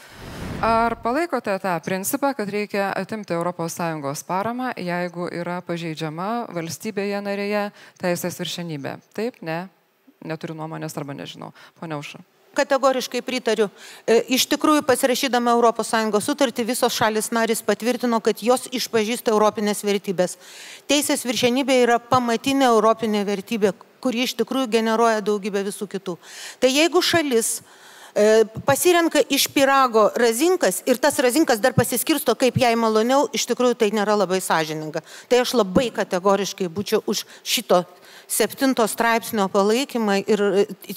[0.65, 8.41] Ar palaikote tą principą, kad reikia atimti ES paramą, jeigu yra pažeidžiama valstybėje narėje teisės
[8.41, 8.97] viršenybė?
[9.13, 9.67] Taip, ne?
[10.27, 11.53] Neturiu nuomonės arba nežinau.
[11.81, 12.23] Pone Auša.
[12.57, 13.69] Kategoriškai pritariu.
[14.09, 20.39] E, iš tikrųjų, pasirašydama ES sutartį, visos šalis narys patvirtino, kad jos išpažįsta europinės vertybės.
[20.89, 26.17] Teisės viršenybė yra pamatinė europinė vertybė, kuri iš tikrųjų generuoja daugybę visų kitų.
[26.63, 27.59] Tai jeigu šalis
[28.17, 33.77] e, pasirenka iš pirago razinkas ir tas razinkas dar pasiskirsto, kaip jai maloniau, iš tikrųjų
[33.83, 35.05] tai nėra labai sąžininga.
[35.29, 37.85] Tai aš labai kategoriškai būčiau už šito
[38.29, 40.43] septinto straipsnio palaikymą ir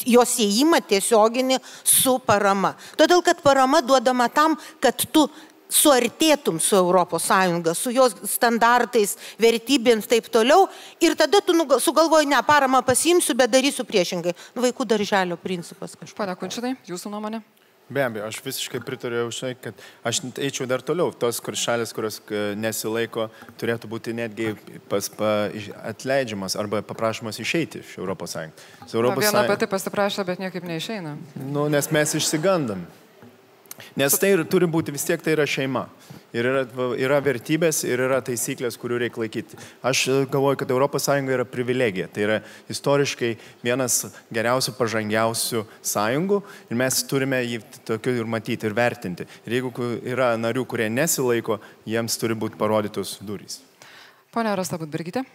[0.06, 2.76] jos įėjimą tiesioginį su parama.
[3.00, 5.28] Todėl, kad parama duodama tam, kad tu
[5.70, 10.68] suartėtum su ES, su jos standartais, vertybėms taip toliau
[11.00, 14.34] ir tada tu sugalvoji, ne, paramą pasiimsiu, bet darysiu priešingai.
[14.56, 16.18] Nu, vaikų darželio principas kažkoks.
[16.18, 17.44] Pane Kunčinai, jūsų nuomonė?
[17.89, 19.73] Be abejo, aš visiškai pritariu už tai, kad
[20.06, 21.10] aš eičiau dar toliau.
[21.10, 24.54] Tos kur šalis, kurios e, nesilaiko, turėtų būti netgi
[24.91, 25.49] pas, pa,
[25.89, 28.38] atleidžiamas arba paprašomas išeiti iš ES.
[28.93, 31.17] Viena pati pasiprašo, bet niekaip neišeina.
[31.49, 32.86] Nu, nes mes išsigandam.
[34.00, 35.88] Nes tai turi būti vis tiek tai yra šeima.
[36.36, 36.62] Ir yra,
[37.00, 39.58] yra vertybės ir yra taisyklės, kurių reikia laikyti.
[39.82, 42.10] Aš galvoju, kad ES yra privilegija.
[42.13, 42.38] Tai yra
[42.70, 43.32] istoriškai
[43.65, 49.26] vienas geriausių, pažangiausių sąjungų ir mes turime jį tokiu ir matyti ir vertinti.
[49.48, 53.63] Ir jeigu yra narių, kurie nesilaiko, jiems turi būti parodytos durys.
[54.30, 55.26] Pone Rasta Budbergite.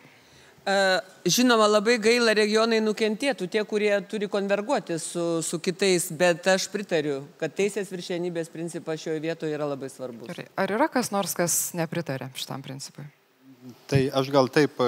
[0.65, 7.19] Žinoma, labai gaila regionai nukentėtų, tie, kurie turi konverguoti su, su kitais, bet aš pritariu,
[7.41, 10.33] kad teisės viršienybės principas šioje vietoje yra labai svarbus.
[10.57, 13.05] Ar yra kas nors, kas nepritarė šitam principui?
[13.89, 14.81] Tai aš gal taip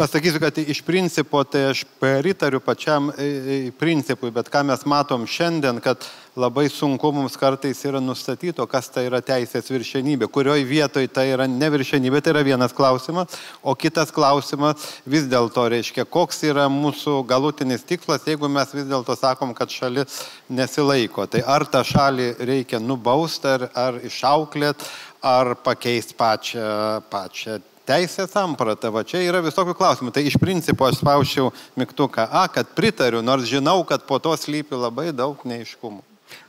[0.00, 5.26] pasakysiu, kad iš principo tai aš pritariu pačiam e, e, principui, bet ką mes matom
[5.28, 6.06] šiandien, kad
[6.40, 11.44] labai sunku mums kartais yra nustatyto, kas tai yra teisės viršenybė, kurioje vietoje tai yra
[11.50, 17.84] neviršenybė, tai yra vienas klausimas, o kitas klausimas vis dėlto reiškia, koks yra mūsų galutinis
[17.84, 21.28] tikslas, jeigu mes vis dėlto sakom, kad šalis nesilaiko.
[21.28, 24.88] Tai ar tą šalį reikia nubausti, ar, ar išauklėt,
[25.20, 26.70] ar pakeisti pačią,
[27.12, 27.60] pačią
[27.90, 30.14] teisės samprata, va čia yra visokių klausimų.
[30.14, 34.78] Tai iš principo aš spaušiau mygtuką A, kad pritariu, nors žinau, kad po to slypi
[34.78, 36.04] labai daug neiškumų.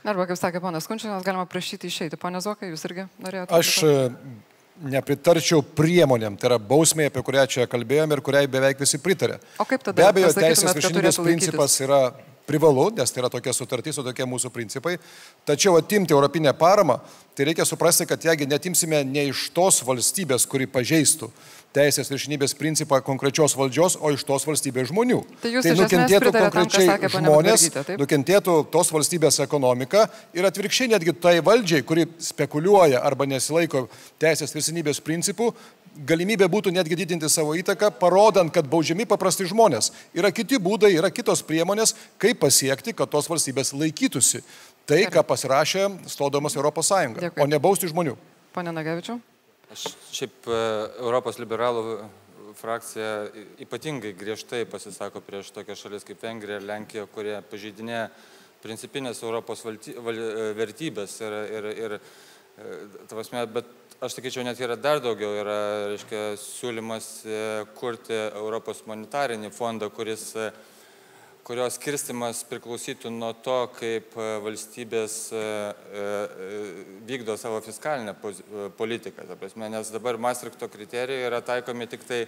[0.06, 2.18] Arba, kaip sakė ponas Kunčinas, galima prašyti išeiti.
[2.20, 3.54] Pone Zokai, jūs irgi norėjote?
[3.58, 3.94] Aš e,
[4.94, 9.40] nepritarčiau priemonėm, tai yra bausmė, apie kurią čia kalbėjome ir kuriai beveik visi pritarė.
[9.62, 9.98] O kaip tada?
[9.98, 12.02] Be abejo, teisės viršinybės principas yra
[12.46, 14.98] privalu, nes tai yra tokia sutartis, o tokie mūsų principai.
[15.48, 16.98] Tačiau atimti europinę paramą,
[17.36, 21.30] tai reikia suprasti, kad jeigu netimsime ne iš tos valstybės, kuri pažeistų
[21.72, 25.22] teisės viršinybės principą konkrečios valdžios, o iš tos valstybės žmonių.
[25.40, 27.64] Tai tai nukentėtų pritariat tam, konkrečiai sakė žmonės,
[28.02, 30.04] nukentėtų tos valstybės ekonomika
[30.36, 33.86] ir atvirkščiai netgi tai valdžiai, kuri spekuliuoja arba nesilaiko
[34.20, 35.52] teisės viršinybės principų,
[36.08, 39.92] galimybė būtų netgi didinti savo įtaką, parodant, kad baudžiami paprasti žmonės.
[40.16, 44.42] Yra kiti būdai, yra kitos priemonės, kaip pasiekti, kad tos valstybės laikytųsi.
[44.88, 47.42] Tai, ką pasirašė stodamas Europos Sąjunga, Dėkui.
[47.42, 48.16] o ne bausti žmonių.
[48.52, 49.20] Pone Nagevičiu.
[49.72, 50.58] Aš šiaip e,
[51.00, 52.02] Europos liberalų
[52.58, 53.30] frakcija
[53.62, 58.08] ypatingai griežtai pasisako prieš tokias šalis kaip Vengrija ir Lenkija, kurie pažeidinė
[58.62, 61.14] principinės Europos valty, val, e, vertybės.
[61.22, 62.76] Ir, ir, ir, e,
[63.06, 63.70] ta prasme, bet
[64.02, 65.56] aš sakyčiau, net yra dar daugiau, yra
[65.92, 67.36] reiškia, siūlymas e,
[67.78, 70.48] kurti Europos monetarinį fondą, kuris e,
[71.46, 75.14] kurios skirstimas priklausytų nuo to, kaip e, valstybės
[77.12, 79.26] vykdo savo fiskalinę e, politiką.
[79.28, 82.22] Ta prasme, nes dabar Maastrichto kriterijai yra taikomi tik tai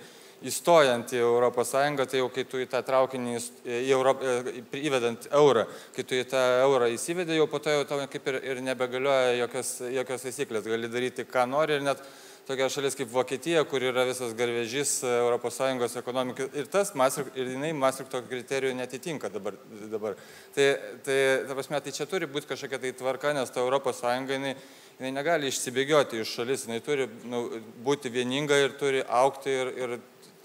[0.45, 1.73] įstojant į ES,
[2.11, 5.67] tai jau kai tu į tą traukinį, į Europ, e, įvedant eurą,
[5.97, 9.35] kai tu į tą eurą įsivedė, jau po to jau tau kaip ir, ir nebegalioja
[9.45, 12.03] jokios, jokios taisyklės, gali daryti ką nori ir net
[12.47, 17.73] tokia šalis kaip Vokietija, kur yra visas garvežys ES ekonomikai ir tas Maastricht- ir jinai
[17.73, 19.55] Maastrichto kriterijų netitinka dabar.
[19.91, 20.17] dabar.
[20.55, 20.67] Tai,
[21.05, 21.19] tai,
[21.49, 24.57] ta prasme, tai čia turi būti kažkokia tai tvarka, nes ta ES jinai,
[24.99, 29.99] jinai negali išsibėgioti iš šalis, jinai turi nu, būti vieninga ir turi aukti ir, ir,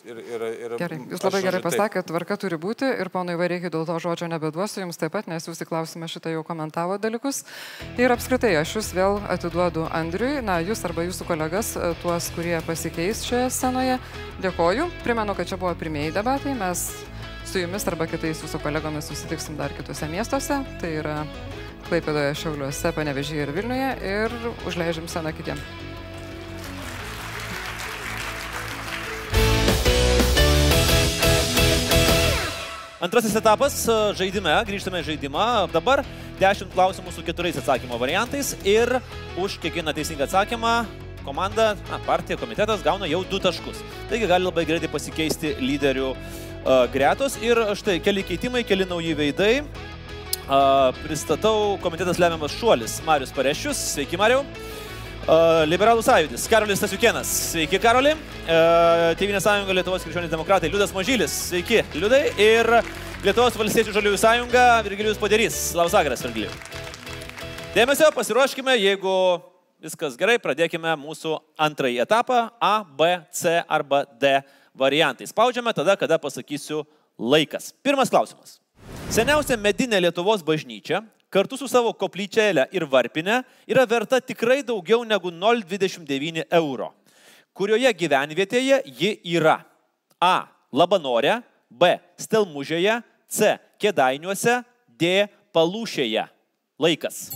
[0.05, 1.67] ir, ir, ir Gerai, jūs labai gerai žodžiu, taip.
[1.67, 5.47] pasakėt, tvarka turi būti ir ponui Vareikiai dėl to žodžio nebeduosiu jums taip pat, nes
[5.47, 7.43] jūs į klausimą šitą jau komentavo dalykus.
[7.99, 12.57] Ir apskritai aš jūs vėl atiduodu Andriui, na, jūs arba jūsų kolegas, e, tuos, kurie
[12.67, 13.99] pasikeis šioje scenoje.
[14.43, 14.89] Dėkoju.
[15.03, 16.55] Primenu, kad čia buvo pirmieji debatai.
[16.59, 16.87] Mes
[17.49, 20.61] su jumis arba kitais jūsų kolegomis susitiksim dar kitose miestuose.
[20.81, 21.19] Tai yra
[21.89, 23.93] Klaipėdoje, Šiauliuose, Panevežyje ir Vilniuje.
[24.05, 24.39] Ir
[24.69, 25.88] užleidžiam sceną kitiems.
[32.99, 35.43] Antrasis etapas e, žaidime, grįžtame į žaidimą.
[35.71, 36.01] Dabar
[36.41, 38.91] 10 klausimų su keturiais atsakymo variantais ir
[39.39, 40.73] už kiekvieną teisingą atsakymą
[41.23, 43.79] komanda, na, partija, komitetas gauna jau 2 taškus.
[44.11, 49.53] Taigi gali labai greitai pasikeisti lyderių uh, gretos ir štai keli keitimai, keli nauji veidai.
[50.49, 52.99] Uh, pristatau komitetas lemiamas šuolis.
[53.07, 54.43] Marius Parešius, sveiki Mariau.
[54.43, 54.78] Uh,
[55.69, 58.15] Liberalų sąjūdis, Karolis Stasiukienas, sveiki Karoli.
[58.15, 62.31] Uh, Tėvinės sąjunga Lietuvos krikščionys demokratai, Liudas Mažylis, sveiki Liudai.
[62.41, 62.65] Ir
[63.21, 66.55] Lietuvos valstiečių žaliųjų sąjunga, Virgilijus Poderys, Lausagaras Virgilijus.
[67.75, 69.13] Dėmesio, pasiruoškime, jeigu
[69.83, 74.39] viskas gerai, pradėkime mūsų antrąjį etapą A, B, C arba D
[74.73, 75.29] variantai.
[75.29, 76.81] Spaudžiame tada, kada pasakysiu
[77.21, 77.69] laikas.
[77.85, 78.57] Pirmas klausimas.
[79.13, 81.03] Seniausia medinė Lietuvos bažnyčia
[81.33, 86.91] kartu su savo koplyčėlė ir varpinė yra verta tikrai daugiau negu 0,29 euro.
[87.53, 89.59] Kurioje gyvenvietėje ji yra?
[90.21, 90.49] A.
[90.71, 91.95] Labanorė, B.
[92.21, 92.99] Stelmužėje,
[93.29, 93.55] C.
[93.81, 94.59] Kėdainiuose,
[94.99, 95.27] D.
[95.55, 96.27] Palūšėje.
[96.79, 97.29] Laikas.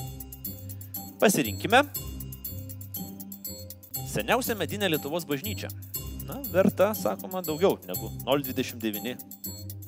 [1.21, 1.81] Pasirinkime.
[4.13, 5.71] Seniausia medinė Lietuvos bažnyčia.
[6.27, 9.17] Na, verta, sakoma, daugiau negu 0,29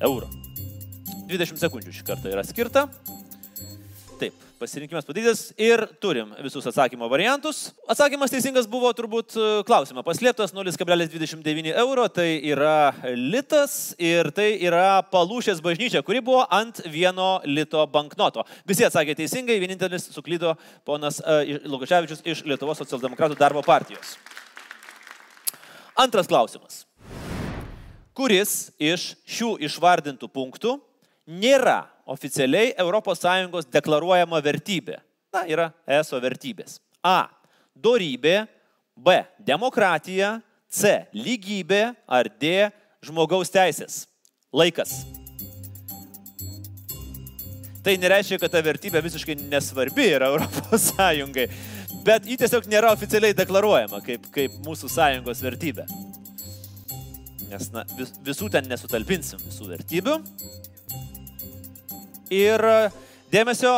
[0.03, 0.27] euro.
[1.29, 2.87] 20 sekundžių šį kartą yra skirta.
[4.15, 7.73] Taip, pasirinkimas padarytas ir turim visus atsakymo variantus.
[7.91, 10.05] Atsakymas teisingas buvo turbūt e, klausimą.
[10.07, 17.41] Paslėptas 0,29 euro, tai yra litas ir tai yra palūšės bažnyčia, kuri buvo ant vieno
[17.43, 18.45] lito banknoto.
[18.63, 20.53] Visi atsakė teisingai, vienintelis suklydo
[20.87, 24.15] ponas uh, Lukaševičius iš Lietuvos socialdemokratų darbo partijos.
[25.99, 26.85] Antras klausimas.
[28.15, 30.77] Kuris iš šių išvardintų punktų
[31.27, 34.99] nėra oficialiai ES deklaruojama vertybė.
[35.33, 36.79] Na, yra ESO vertybės.
[37.03, 37.27] A.
[37.75, 38.45] Dorybė.
[38.95, 39.19] B.
[39.39, 40.39] Demokratija.
[40.69, 41.05] C.
[41.13, 41.95] Lygybė.
[42.07, 42.69] Ar D.
[43.05, 44.05] Žmogaus teisės.
[44.55, 45.03] Laikas.
[47.85, 50.31] Tai nereiškia, kad ta vertybė visiškai nesvarbi yra
[50.73, 50.87] ES,
[52.05, 55.85] bet ji tiesiog nėra oficialiai deklaruojama kaip, kaip mūsų sąjungos vertybė.
[57.51, 60.17] Nes na, vis, visų ten nesutalpinsim, visų vertybių.
[62.33, 62.61] Ir
[63.33, 63.73] dėmesio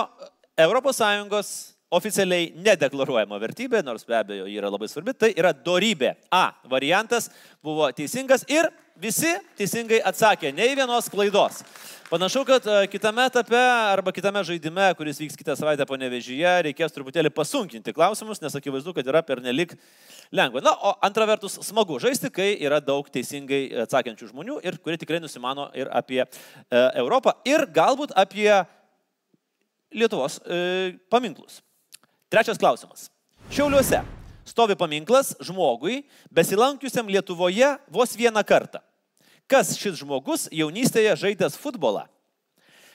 [0.57, 1.51] ES
[1.87, 6.15] oficialiai nedeklaruojama vertybė, nors be abejo yra labai svarbi, tai yra dorybė.
[6.31, 7.29] A variantas
[7.63, 8.67] buvo teisingas ir
[9.01, 11.61] visi teisingai atsakė, nei vienos klaidos.
[12.07, 16.95] Panašu, kad e, kitame etape arba kitame žaidime, kuris vyks kitą savaitę po nevežyje, reikės
[16.95, 19.75] truputėlį pasunkinti klausimus, nes akivaizdu, kad yra pernelik
[20.31, 20.63] lengva.
[20.63, 25.19] Na, o antra vertus, smagu žaisti, kai yra daug teisingai atsakančių žmonių ir kurie tikrai
[25.19, 26.29] nusimano ir apie e,
[26.95, 28.53] Europą ir galbūt apie
[29.91, 31.59] Lietuvos e, paminklus.
[32.31, 33.09] Trečias klausimas.
[33.51, 34.01] Šiauliuose
[34.47, 38.79] stovi paminklas žmogui, besilankiusiam Lietuvoje vos vieną kartą.
[39.47, 42.07] Kas šis žmogus jaunystėje žaidęs futbolą?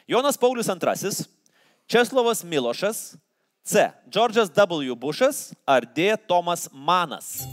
[0.09, 1.13] Jonas Paulius II,
[1.89, 3.15] Česlovas Milošas,
[3.65, 3.91] C.
[4.11, 4.97] Džordžas W.
[4.97, 6.17] Bušas ar D.
[6.27, 7.45] Tomas Manas.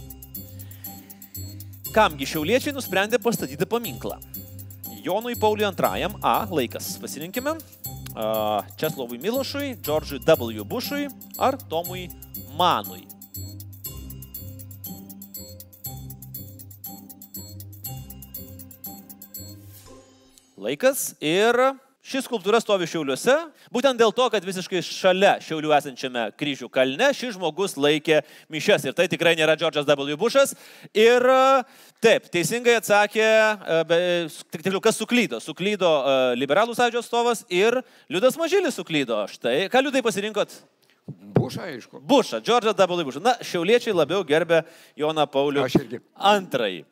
[1.93, 4.17] Kamgi šiauliečiai nusprendė pastatyti paminklą?
[5.05, 6.47] Jonui Pauliui II A.
[6.49, 6.97] Laikas.
[7.01, 7.55] Pasirinkime.
[8.75, 10.65] Česlovui Milošui, Džordžui W.
[10.65, 12.09] Bušui ar Tomui
[12.57, 13.18] Manui.
[20.59, 21.55] Laikas ir
[21.99, 23.33] Ši skulptūra stovi Šiauliuose,
[23.75, 28.85] būtent dėl to, kad visiškai šalia Šiaulių esančiame kryžių kalne šis žmogus laikė mišes.
[28.87, 30.15] Ir tai tikrai nėra Džordžas W.
[30.17, 30.55] Bushas.
[30.95, 31.27] Ir
[31.99, 33.27] taip, teisingai atsakė,
[34.55, 35.43] tiksliau, kas suklydo.
[35.43, 35.91] Suklydo
[36.39, 39.19] liberalų sąjūdžio atstovas ir Liudas Mažylis suklydo.
[39.35, 40.55] Štai, ką Liudai pasirinkot?
[41.35, 41.99] Bušą, aišku.
[41.99, 43.03] Bušą, Džordžą W.
[43.03, 43.27] Bushą.
[43.27, 44.63] Na, šiauliečiai labiau gerbė
[44.97, 45.67] Joną Paulių
[46.15, 46.85] antrąjį.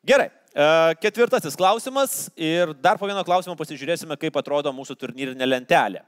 [0.00, 0.32] Gerai.
[0.52, 6.02] Ketvirtasis klausimas ir dar po vieno klausimo pasižiūrėsime, kaip atrodo mūsų turnyrinė lentelė.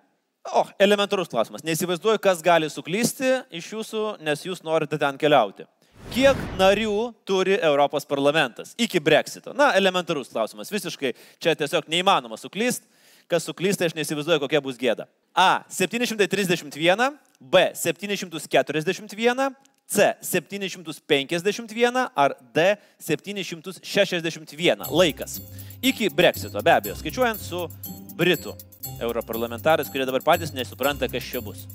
[0.53, 1.65] O, elementarus klausimas.
[1.65, 5.65] Neįsivaizduoju, kas gali suklysti iš jūsų, nes jūs norite ten keliauti.
[6.13, 9.55] Kiek narių turi Europos parlamentas iki breksito?
[9.57, 10.69] Na, elementarus klausimas.
[10.73, 12.85] Visiškai čia tiesiog neįmanoma suklysti.
[13.25, 15.07] Kas suklysta, aš neįsivaizduoju, kokia bus gėda.
[15.33, 15.65] A.
[15.73, 17.63] 731, B.
[17.73, 19.57] 741,
[19.87, 25.41] C 751 ar D 761 laikas.
[25.83, 27.69] Iki breksito, be abejo, skaičiuojant su
[28.17, 28.55] Britų
[29.03, 31.67] europarlamentarais, kurie dabar patys nesupranta, kas čia bus.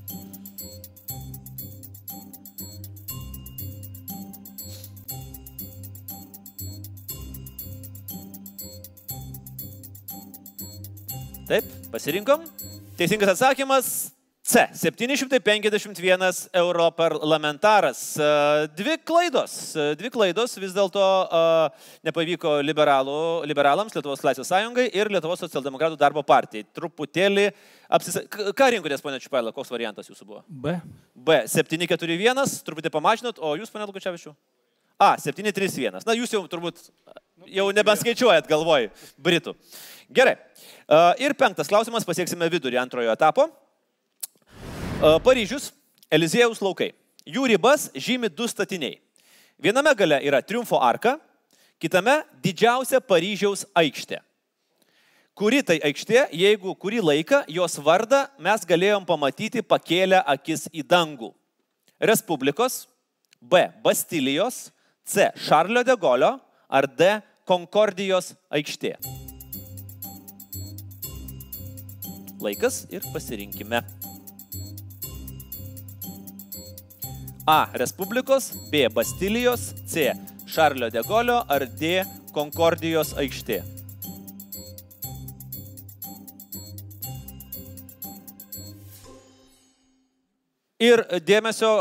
[11.50, 12.46] Taip, pasirinkom.
[12.94, 14.09] Teisingas atsakymas
[14.50, 14.68] C.
[14.74, 18.18] 751 europarlamentaras.
[18.18, 19.76] E, dvi klaidos.
[19.76, 21.42] E, dvi klaidos vis dėlto e,
[22.10, 26.66] nepavyko liberalų, liberalams, Lietuvos Laisvės sąjungai ir Lietuvos socialdemokratų darbo partijai.
[26.74, 27.46] Truputėlį
[27.94, 28.26] apsisa...
[28.26, 30.42] Ką rinkotės, ponia Čiupaila, koks variantas jūsų buvo?
[30.50, 30.80] B.
[31.14, 31.44] B.
[31.46, 34.34] 741, truputį pamažinot, o jūs, ponia Lukučiavičiu?
[34.98, 35.14] A.
[35.22, 36.02] 731.
[36.10, 36.88] Na, jūs jau turbūt
[37.54, 38.90] jau nebeskaičiuojat galvoj
[39.22, 39.54] Britų.
[40.10, 40.40] Gerai.
[41.22, 43.52] Ir penktas klausimas, pasieksime vidurį antrojo etapo.
[45.00, 45.72] Paryžius,
[46.12, 46.90] Eliziejaus laukai.
[47.24, 48.98] Jų ribas žymi du statiniai.
[49.56, 51.14] Viename gale yra triumfo arka,
[51.80, 54.20] kitame didžiausia Paryžiaus aikštė.
[55.40, 61.32] Kuri tai aikštė, jeigu kurį laiką jos vardą mes galėjom pamatyti pakėlę akis į dangų.
[62.04, 62.82] Respublikos,
[63.40, 63.70] B.
[63.80, 64.68] Bastilijos,
[65.08, 65.30] C.
[65.40, 66.34] Šarlio de Golio
[66.68, 67.22] ar D.
[67.48, 68.98] Konkordijos aikštė.
[72.44, 73.80] Laikas ir pasirinkime.
[77.50, 77.68] A.
[77.74, 78.90] Respublikos, B.
[78.94, 80.12] Bastilijos, C.
[80.46, 82.04] Šarlio de Golio ar D.
[82.30, 83.64] Konkordijos aikštė.
[90.78, 91.72] Ir dėmesio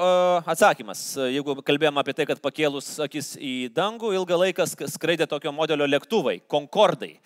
[0.48, 1.02] atsakymas.
[1.28, 6.40] Jeigu kalbėjom apie tai, kad pakėlus akis į dangų, ilgą laiką skraidė tokio modelio lėktuvai-
[6.54, 7.18] Konkordai.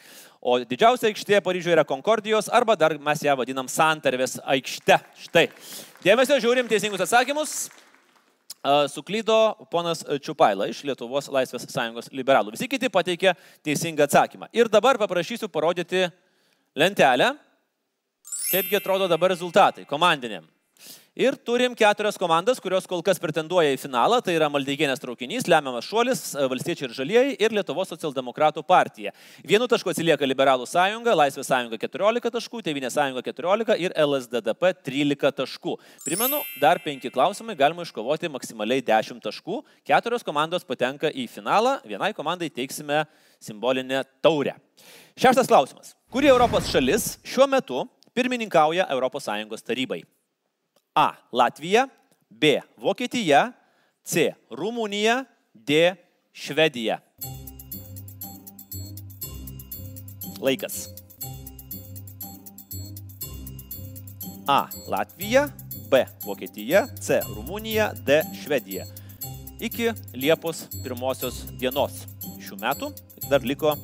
[0.42, 4.98] O didžiausia aikštė Paryžiuje yra Konkordijos arba dar mes ją vadinam Santarvės aikšte.
[5.28, 5.46] Štai.
[6.02, 7.70] Dėmesio žiūrim teisingus atsakymus.
[8.62, 12.52] Suklydo ponas Čiupaila iš Lietuvos Laisvės sąjungos liberalų.
[12.54, 13.34] Visi kiti pateikė
[13.66, 14.46] teisingą atsakymą.
[14.54, 16.04] Ir dabar paprašysiu parodyti
[16.78, 17.32] lentelę,
[18.52, 20.46] kaipgi atrodo dabar rezultatai komandiniam.
[21.12, 24.22] Ir turim keturias komandas, kurios kol kas pretenduoja į finalą.
[24.24, 29.12] Tai yra Maldeikienės traukinys, lemiamas šuolis, Valstiečiai ir Žalieji ir Lietuvos socialdemokratų partija.
[29.44, 35.34] Vienu tašku atsilieka Liberalų sąjunga, Laisvės sąjunga 14 taškų, Tevinės sąjunga 14 ir LSDDP 13
[35.42, 35.76] taškų.
[36.06, 39.60] Primenu, dar penki klausimai, galima iškovoti maksimaliai 10 taškų.
[39.84, 43.04] Keturios komandos patenka į finalą, vienai komandai teiksime
[43.36, 44.56] simbolinę taurę.
[45.20, 45.92] Šeštas klausimas.
[46.08, 47.84] Kuri Europos šalis šiuo metu
[48.16, 50.00] pirmininkauja ES tarybai?
[50.94, 51.14] A.
[51.32, 51.88] Latvija,
[52.30, 52.60] B.
[52.76, 53.52] Vokietija,
[54.04, 54.34] C.
[54.50, 55.24] Rumunija,
[55.54, 55.94] D.
[56.32, 56.98] Švedija.
[60.40, 60.88] Laikas.
[64.46, 64.68] A.
[64.88, 65.48] Latvija,
[65.90, 66.04] B.
[66.24, 67.20] Vokietija, C.
[67.34, 68.22] Rumunija, D.
[68.44, 68.84] Švedija.
[69.60, 72.02] Iki Liepos pirmosios dienos
[72.42, 72.90] šių metų
[73.30, 73.76] dar liko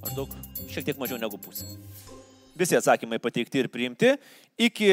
[0.00, 0.32] maždaug
[0.72, 1.68] šiek tiek mažiau negu pusė.
[2.56, 4.14] Visi atsakymai pateikti ir priimti.
[4.56, 4.92] Iki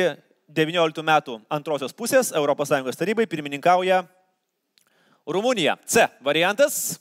[0.49, 4.03] 19 metų antrosios pusės ES tarybai pirmininkauja
[5.25, 5.77] Rumunija.
[5.85, 6.99] C variantas.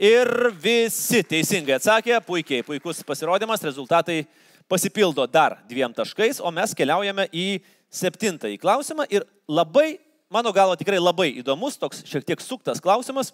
[0.00, 4.24] Ir visi teisingai atsakė, puikiai, puikus pasirodymas, rezultatai
[4.68, 7.60] pasipildo dar dviem taškais, o mes keliaujame į
[7.94, 10.00] septintąjį klausimą ir labai
[10.34, 13.30] mano galva, tikrai labai įdomus, toks šiek tiek suktas klausimas,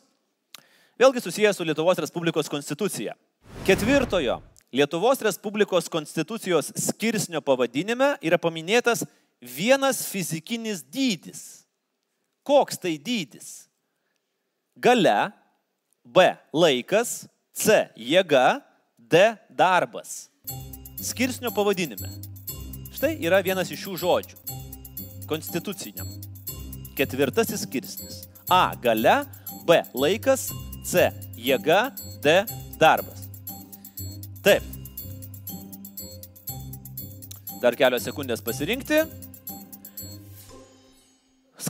[1.01, 3.17] vėlgi susijęs su Lietuvos Respublikos konstitucija.
[3.65, 9.07] Ketvirtojo Lietuvos Respublikos konstitucijos skirsnio pavadinime yra paminėtas
[9.41, 11.65] vienas fizikinis dydis.
[12.43, 13.69] Koks tai dydis?
[14.77, 15.33] Gale,
[16.05, 18.61] B laikas, C jėga,
[18.97, 20.31] D darbas.
[21.01, 22.09] Skirsnio pavadinime.
[22.95, 24.41] Štai yra vienas iš šių žodžių.
[25.29, 26.09] Konstituciniam.
[26.97, 28.25] Ketvirtasis skirsnis.
[28.51, 29.23] A gale,
[29.69, 30.49] B laikas,
[30.85, 31.91] C jėga,
[32.25, 32.41] D
[32.81, 33.29] darbas.
[34.45, 34.65] Taip.
[37.61, 39.05] Dar kelios sekundės pasirinkti.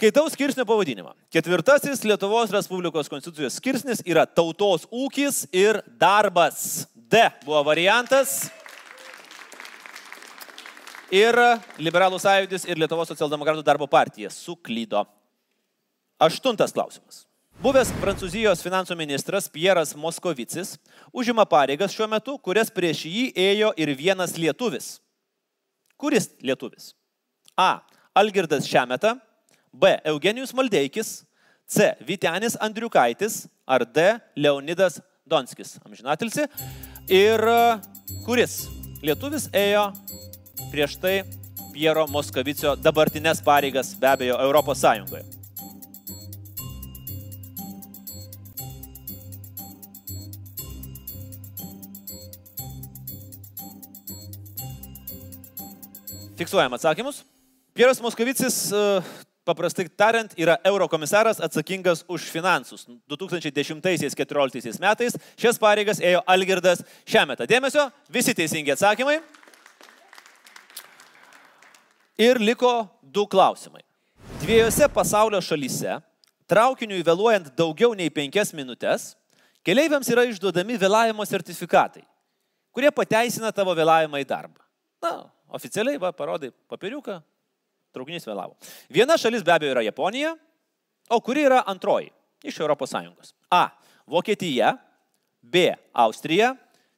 [0.01, 1.11] Skaitau skirsnio pavadinimą.
[1.29, 6.87] Ketvirtasis Lietuvos Respublikos konstitucijos skirsnis yra tautos ūkis ir darbas.
[6.97, 8.49] D buvo variantas.
[11.13, 11.37] Ir
[11.77, 15.05] Liberalų sąjūdis ir Lietuvos socialdemokratų darbo partija suklydo.
[16.17, 17.27] Aštuntas klausimas.
[17.61, 20.79] Buvęs Prancūzijos finansų ministras Pieras Moskovicis
[21.13, 24.95] užima pareigas šiuo metu, kurias prieš jį ėjo ir vienas lietuvis.
[26.01, 26.95] Kuris lietuvis?
[27.53, 27.83] A.
[28.17, 29.19] Algirdas Šemeta,
[29.73, 29.97] B.
[30.05, 31.25] Eugenijus Maldeikis,
[31.67, 31.93] C.
[32.07, 34.19] Vitenis Andriukaitis ar D.
[34.37, 35.79] Leonidas Donskis.
[35.87, 36.47] Amžinatilsi.
[37.11, 37.43] Ir
[38.27, 38.65] kuris
[39.03, 39.91] lietuvis ėjo
[40.71, 41.21] prieš tai
[41.71, 45.25] Piero Moskovicio dabartinės pareigas be abejo Europos Sąjungoje.
[56.41, 57.23] Fiksuojam atsakymus.
[57.77, 59.03] Pieras Moskovicis, e,
[59.51, 62.87] paprastai tariant, yra eurokomisaras atsakingas už finansus.
[63.11, 67.49] 2010-2014 metais šias pareigas ėjo Algirdas Šemeta.
[67.51, 69.19] Dėmesio, visi teisingi atsakymai.
[72.21, 73.83] Ir liko du klausimai.
[74.41, 75.99] Dviejose pasaulio šalyse,
[76.51, 79.15] traukiniui vėluojant daugiau nei penkias minutės,
[79.67, 82.05] keleiviams yra išduodami vėlavimo sertifikatai,
[82.73, 84.61] kurie pateisina tavo vėlavimą į darbą.
[85.01, 85.15] Na,
[85.51, 87.17] Oficialiai, va, parodai papiriuką,
[87.95, 88.57] traukinys vėlavo.
[88.93, 90.35] Viena šalis be abejo yra Japonija,
[91.11, 92.11] o kuri yra antroji
[92.45, 93.35] iš ES?
[93.51, 93.69] A.
[94.07, 94.77] Vokietija,
[95.43, 95.75] B.
[95.93, 96.55] Austrija,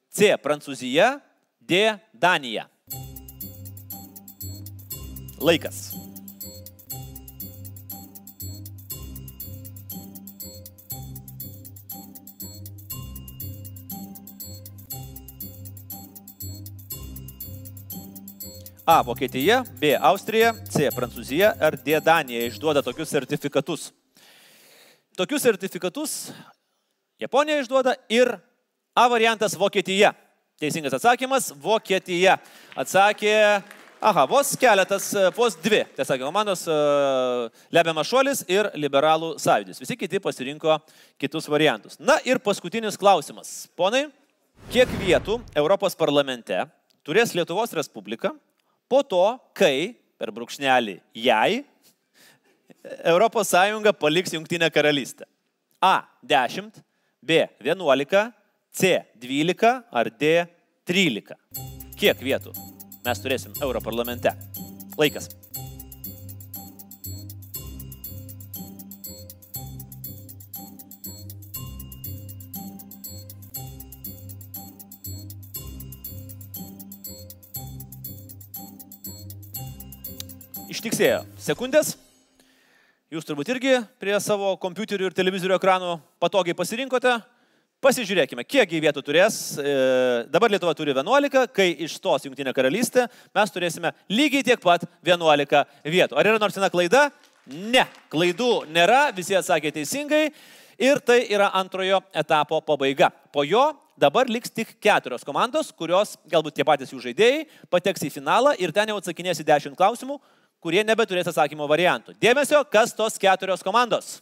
[0.09, 0.35] C.
[0.37, 1.19] Prancūzija,
[1.59, 1.97] D.
[2.13, 2.67] Danija.
[5.43, 6.02] Laikas.
[18.85, 19.01] A.
[19.01, 19.93] Vokietija, B.
[19.95, 20.89] Austrija, C.
[20.91, 21.95] Prancūzija ar D.
[22.03, 23.93] Danija išduoda tokius sertifikatus.
[25.15, 26.33] Tokius sertifikatus
[27.19, 28.33] Japonija išduoda ir
[28.95, 30.11] A variantas Vokietija.
[30.59, 32.35] Teisingas atsakymas- Vokietija.
[32.75, 33.63] Atsakė,
[34.01, 35.07] aha, vos keletas,
[35.37, 39.79] vos dvi, tiesą sakė, komandos uh, Lebiamas šuolis ir Liberalų sąjūdis.
[39.79, 40.81] Visi kiti pasirinko
[41.17, 41.95] kitus variantus.
[41.99, 43.69] Na ir paskutinis klausimas.
[43.79, 44.09] Ponai,
[44.75, 46.65] kiek vietų Europos parlamente
[47.07, 48.35] turės Lietuvos Respublika
[48.93, 49.25] po to,
[49.57, 51.63] kai, per brūkšnelį, jai
[52.83, 53.53] ES
[53.97, 55.25] paliks Junktinę karalystę.
[55.81, 56.03] A.
[56.21, 56.77] 10,
[57.21, 57.47] B.
[57.59, 58.31] 11,
[58.71, 59.05] C.
[59.15, 60.45] 12 ar D.
[60.85, 61.35] 13.
[61.97, 62.53] Kiek vietų
[63.05, 64.35] mes turėsim Europarlamente?
[64.99, 65.31] Laikas.
[80.83, 81.93] Ištiksėjo sekundės.
[83.07, 87.13] Jūs turbūt irgi prie savo kompiuterių ir televizorių ekranų patogiai pasirinkote.
[87.79, 89.37] Pasižiūrėkime, kiek vietų turės.
[89.55, 89.75] E,
[90.33, 96.19] dabar Lietuva turi 11, kai išstos Junktinė karalystė, mes turėsime lygiai tiek pat 11 vietų.
[96.19, 97.05] Ar yra nors viena klaida?
[97.47, 100.25] Ne, klaidų nėra, visi atsakė teisingai.
[100.83, 103.13] Ir tai yra antrojo etapo pabaiga.
[103.31, 108.15] Po jo dabar liks tik keturios komandos, kurios, galbūt tie patys jų žaidėjai, pateks į
[108.19, 110.19] finalą ir ten jau atsakinės į dešimt klausimų,
[110.63, 112.15] kurie nebeturės atsakymo variantų.
[112.23, 114.17] Dėmesio, kas tos keturios komandos?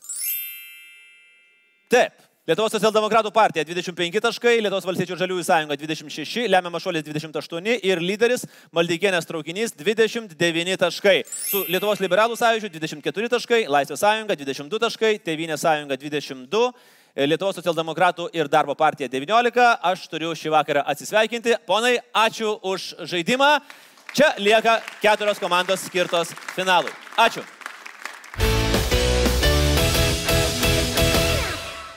[1.92, 2.18] Taip.
[2.50, 8.48] Lietuvos socialdemokratų partija 25 taškai, Lietuvos valstiečių žaliųjų sąjunga 26, lemiamas šuolis 28 ir lyderis
[8.74, 11.20] Maldeikienės traukinys 29 taškai.
[11.30, 16.64] Su Lietuvos liberalų sąjūdžiu 24 taškai, Laisvės sąjunga 22 taškai, Tevinės sąjunga 22.
[17.30, 19.70] Lietuvos socialdemokratų ir darbo partija 19.
[19.92, 21.60] Aš turiu šį vakarą atsisveikinti.
[21.70, 23.60] Ponai, ačiū už žaidimą.
[24.12, 26.92] Čia lieka keturios komandos skirtos finalui.
[27.16, 27.46] Ačiū.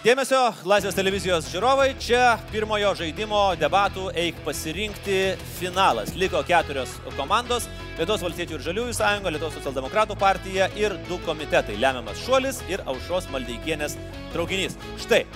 [0.05, 0.39] Dėmesio
[0.69, 5.19] Laisvės televizijos žiūrovai, čia pirmojo žaidimo debatų eik pasirinkti
[5.57, 6.13] finalas.
[6.15, 12.23] Liko keturios komandos, Lietuvos valstiečių ir žaliųjų sąjunga, Lietuvos socialdemokratų partija ir du komitetai- lemiamas
[12.23, 13.99] šuolis ir aušros maldeikienės
[14.35, 14.79] traukinys.
[15.03, 15.27] Štai e,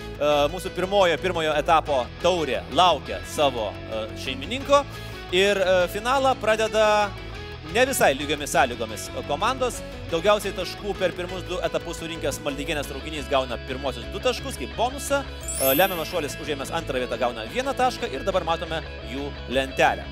[0.53, 4.85] mūsų pirmojo, pirmojo etapo taurė laukia savo e, šeimininko
[5.33, 7.11] ir e, finalą pradeda
[7.75, 9.83] ne visai lygiomis sąlygomis komandos.
[10.09, 15.21] Daugiausiai taškų per pirmus du etapus surinkęs Maldeikienės traukinys gauna pirmosius du taškus kaip bonusą.
[15.61, 18.81] E, Lemiamas šuolis užėmęs antrą vietą gauna vieną tašką ir dabar matome
[19.13, 20.07] jų lentelę.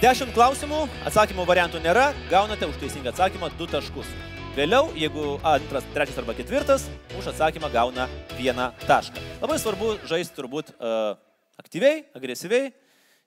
[0.00, 4.08] Dešimt klausimų, atsakymų variantų nėra, gaunate už teisingą atsakymą du taškus.
[4.56, 6.86] Vėliau, jeigu antras, trečias arba ketvirtas,
[7.18, 8.06] už atsakymą gauna
[8.38, 9.20] vieną tašką.
[9.42, 11.18] Labai svarbu žaisti turbūt uh,
[11.60, 12.72] aktyviai, agresyviai,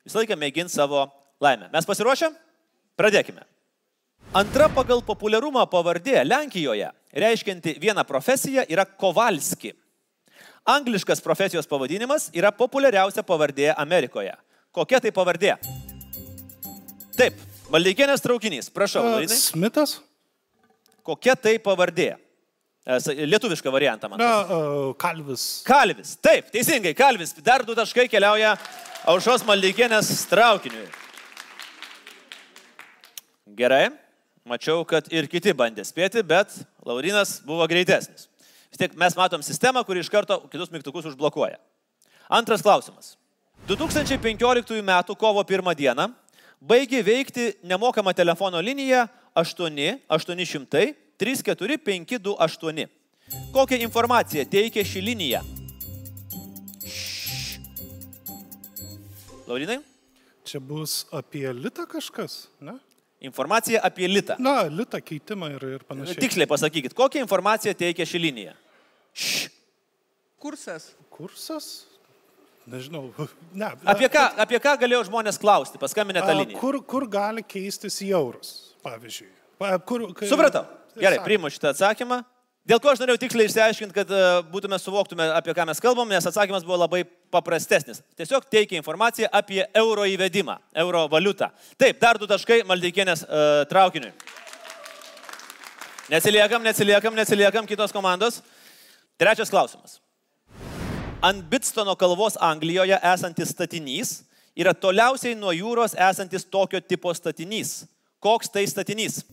[0.06, 1.06] visą laiką mėginti savo
[1.44, 1.70] laimę.
[1.74, 2.30] Mes pasiruošę?
[3.00, 3.46] Pradėkime.
[4.34, 9.74] Antra pagal populiarumą pavardė Lenkijoje, reiškianti vieną profesiją, yra Kovalski.
[10.66, 14.34] Angliškas profesijos pavadinimas yra populiariausia pavardė Amerikoje.
[14.74, 15.58] Kokia tai pavardė?
[17.14, 17.38] Taip,
[17.74, 19.04] Maldeikienės traukinys, prašau.
[19.06, 19.38] Laurinai.
[19.38, 19.98] Smitas?
[21.06, 22.14] Kokia tai pavardė?
[22.84, 22.98] E,
[23.28, 24.22] Lietuvišką variantą man.
[24.22, 25.64] Na, uh, Kalvis.
[25.68, 27.36] Kalvis, taip, teisingai, Kalvis.
[27.44, 28.56] Dar du taškai keliauja
[29.04, 30.86] aušos Maldeikienės traukiniui.
[33.54, 33.90] Gerai,
[34.48, 36.56] mačiau, kad ir kiti bandė spėti, bet
[36.88, 38.30] Laurinas buvo greitesnis.
[38.72, 41.60] Vis tiek mes matom sistemą, kuri iš karto kitus mygtukus užblokuoja.
[42.32, 43.18] Antras klausimas.
[43.68, 44.94] 2015 m.
[45.20, 46.08] kovo 1 d.
[46.60, 52.88] baigė veikti nemokama telefono linija 8 800 34 528.
[53.54, 55.44] Kokią informaciją teikia ši linija?
[59.48, 59.80] Laurinai?
[60.48, 62.76] Čia bus apie litą kažkas, ne?
[63.24, 64.36] Informacija apie litą.
[64.44, 66.20] Na, litą keitimą ir, ir panašiai.
[66.20, 68.54] Tiksliai pasakykit, kokią informaciją teikia ši linija?
[70.44, 70.90] Kursas.
[71.14, 71.70] Kursas?
[72.68, 73.10] Nežinau.
[73.60, 73.70] Ne.
[73.88, 76.60] Apie ką, apie ką galėjo žmonės klausti, paskambinę tą liniją?
[76.60, 78.52] Kur, kur gali keistis į eurus,
[78.84, 79.30] pavyzdžiui?
[79.62, 80.66] Pa- Kur, kai- Supratau.
[81.00, 82.20] Gerai, priimu šitą atsakymą.
[82.64, 86.24] Dėl ko aš norėjau tiksliai išsiaiškinti, kad e, būtume suvoktume, apie ką mes kalbam, nes
[86.30, 87.02] atsakymas buvo labai
[87.34, 88.00] paprastesnis.
[88.16, 90.56] Tiesiog teikia informaciją apie euro įvedimą,
[90.86, 91.50] euro valiutą.
[91.76, 94.14] Taip, dar du taškai Maldeikienės uh, traukiniui.
[96.14, 98.40] Neatsiliekam, neatsiliekam, neatsiliekam kitos komandos.
[99.20, 100.00] Trečias klausimas.
[101.24, 104.22] Ant Bitstono kalvos Anglijoje esantis statinys
[104.56, 107.82] yra toliausiai nuo jūros esantis tokio tipo statinys.
[108.24, 109.26] Koks tai statinys?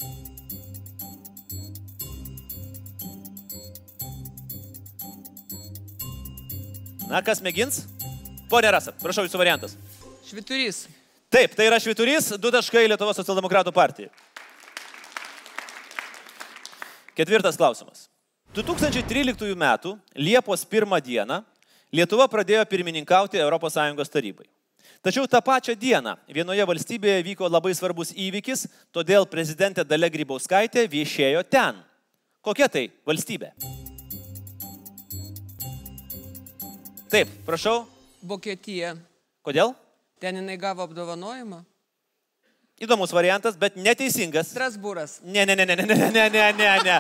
[7.10, 7.82] Na, kas mėgins?
[8.50, 9.74] Pone Rasa, prašau jūsų variantas.
[10.28, 10.84] Šviturys.
[11.30, 14.12] Taip, tai yra šviturys, du taškai Lietuvos socialdemokratų partijai.
[17.18, 18.06] Ketvirtas klausimas.
[18.54, 19.66] 2013 m.
[20.14, 21.40] Liepos 1 d.
[21.90, 24.46] Lietuva pradėjo pirmininkauti ES tarybai.
[25.02, 31.42] Tačiau tą pačią dieną vienoje valstybėje vyko labai svarbus įvykis, todėl prezidentė Dalia Grybauskaitė viešėjo
[31.50, 31.82] ten.
[32.44, 33.54] Kokia tai valstybė?
[37.10, 37.88] Taip, prašau.
[38.22, 38.92] Vokietija.
[39.42, 39.72] Kodėl?
[40.22, 41.64] Ten jinai gavo apdovanojimą.
[42.80, 44.52] Įdomus variantas, bet neteisingas.
[44.54, 45.18] Strasbūras.
[45.26, 46.94] Ne, ne, ne, ne, ne, ne, ne, ne, ne.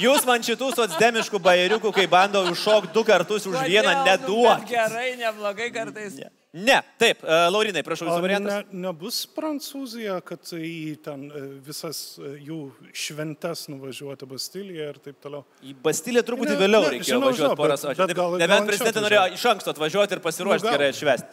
[0.00, 3.90] Jūs man šitų socdemiškų bairiukų, kai bando užšokti du kartus už vieną, Kodėl?
[3.90, 4.64] Nu, bet neduok.
[4.70, 6.16] Gerai, neblogai kartais.
[6.22, 6.30] Ne.
[6.56, 8.54] Ne, taip, e, Laurinai, prašau jūsų Ar variantas.
[8.70, 12.60] ne, nebus Prancūzija, kad į ten e, visas e, jų
[12.96, 15.42] šventes nuvažiuoti Bastiliją ir taip toliau?
[15.60, 19.74] Į Bastilę truputį Ne, vėliau ne, reikėjo žinau, važiuoti gal Nebent prezidentė norėjo iš anksto
[19.74, 21.28] atvažiuoti ir pasiruošti Nu, gerai atšvesti.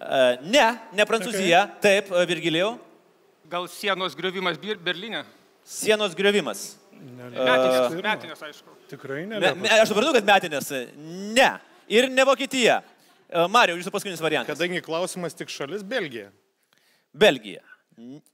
[0.00, 0.24] E,
[0.56, 0.66] Ne,
[0.98, 2.72] ne Prancūzija, taip, e, Virgilijau.
[3.52, 5.22] Gal sienos griovimas Berlyne?
[5.62, 6.72] Sienos griovimas.
[6.96, 8.74] Metinės, metinės, aišku.
[8.90, 9.38] Tikrai ne.
[9.38, 10.74] Me, me, aš suprantu, kad metinės.
[11.36, 11.50] Ne.
[11.86, 12.80] Ir ne Vokietija.
[13.50, 14.58] Mario, jūsų paskutinis variantas.
[14.58, 16.28] Kadangi klausimas tik šalis Belgija.
[17.16, 17.62] Belgija.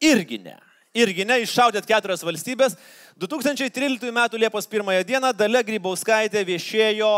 [0.03, 0.59] Irgi ne.
[0.93, 2.74] Irgi ne, iššaudėt keturias valstybės.
[3.20, 4.24] 2013 m.
[4.36, 5.20] Liepos 1 d.
[5.38, 7.12] Dalia Grybauskaitė viešėjo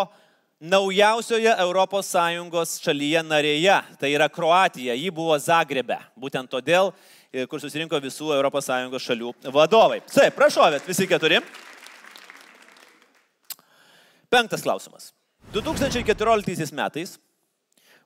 [0.62, 3.80] naujausioje ES šalyje narėje.
[3.98, 4.94] Tai yra Kroatija.
[4.94, 5.98] Ji buvo Zagrebe.
[6.14, 6.92] Būtent todėl,
[7.50, 10.00] kur susirinko visų ES šalių vadovai.
[10.06, 11.42] Taip, prašovėt, visi keturi.
[14.30, 15.10] Penktas klausimas.
[15.54, 17.18] 2014 metais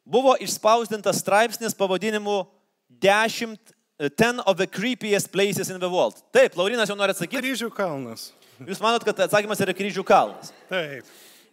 [0.09, 2.47] buvo išspausdintas straipsnis pavadinimu
[2.89, 3.57] 10
[3.99, 6.15] 10 of the creepiest places in the world.
[6.31, 7.43] Taip, Laurinas jau nori atsakyti.
[7.43, 8.29] Kryžių kalnas.
[8.63, 10.53] Jūs manot, kad atsakymas yra kryžių kalnas.
[10.71, 11.09] Taip.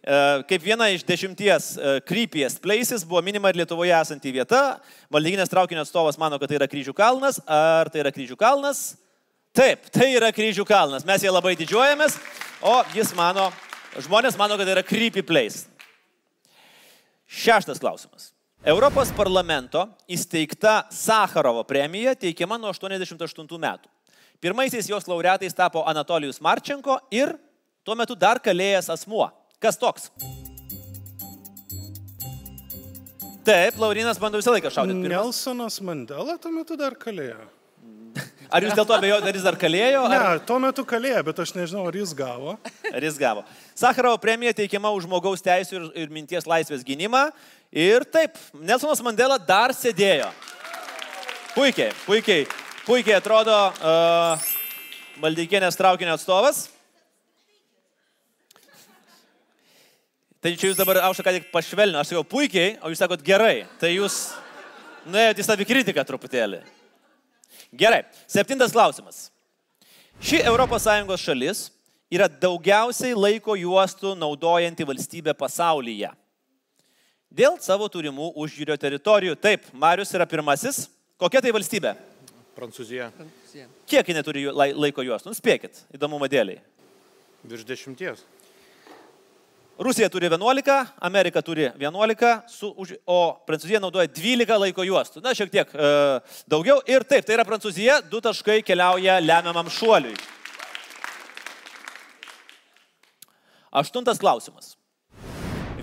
[0.06, 4.78] E, Kaip viena iš dešimties e, creepiest places buvo minima ir Lietuvoje esanti vieta.
[5.10, 7.40] Valdyginės traukinio atstovas mano, kad tai yra kryžių kalnas.
[7.50, 8.92] Ar tai yra kryžių kalnas?
[9.56, 11.06] Taip, tai yra kryžių kalnas.
[11.08, 12.14] Mes jie labai didžiuojamės,
[12.62, 13.48] o jis mano,
[14.06, 15.66] žmonės mano, kad tai yra creepy place.
[17.26, 18.35] Šeštas klausimas.
[18.66, 23.90] Europos parlamento įsteigta Sakarovo premija teikiama nuo 88 metų.
[24.42, 27.36] Pirmaisiais jos laureatais tapo Anatolijus Marčenko ir
[27.86, 29.28] tuo metu dar kalėjęs asmuo.
[29.62, 30.10] Kas toks?
[33.46, 34.98] Taip, Laurinas bando visą laiką šaudyti.
[34.98, 35.14] pirmas.
[35.14, 37.46] Nelsonas Mandela tuo metu dar kalėjo.
[38.46, 40.02] Ar jūs dėl to abejojate, ar jis dar kalėjo?
[40.10, 42.54] Ne, Ar, tuo metu kalėjo, bet aš nežinau, ar jis gavo.
[42.92, 43.42] ar jis gavo?
[43.74, 47.24] Sakarovo premija teikiama už žmogaus teisų ir, ir minties laisvės gynimą.
[47.72, 50.28] Ir taip, Nelsonas Mandela dar sėdėjo.
[51.56, 52.46] Puikiai, puikiai,
[52.86, 54.48] puikiai atrodo uh,
[55.22, 56.66] Maldeikienės traukinio atstovas.
[60.44, 63.64] Tai čia jūs dabar, Aušta, ką tik pašvelnino, aš sakiau puikiai, o jūs sakot gerai.
[63.80, 64.18] Tai jūs
[65.08, 66.60] nuėjote į savikritiką truputėlį.
[67.74, 69.30] Gerai, septintas klausimas.
[70.22, 71.64] Ši ES šalis
[72.12, 76.12] yra daugiausiai laiko juostų naudojanti valstybė pasaulyje.
[77.36, 79.34] Dėl savo turimų užjūrio teritorijų.
[79.36, 80.86] Taip, Marius yra pirmasis.
[81.20, 81.92] Kokia tai valstybė?
[82.56, 83.10] Prancūzija.
[83.88, 85.34] Kiek jinai turi laiko juostų?
[85.34, 86.62] Nuspėkit, įdomumo dėliai.
[87.46, 88.22] Virš dešimties.
[89.76, 95.20] Rusija turi 11, Amerika turi 11, su, už, o Prancūzija naudoja 12 laiko juostų.
[95.20, 95.90] Na, šiek tiek e,
[96.48, 96.78] daugiau.
[96.88, 100.16] Ir taip, tai yra Prancūzija, du taškai keliauja lemiamam šuoliui.
[103.76, 104.75] Aštuntas klausimas.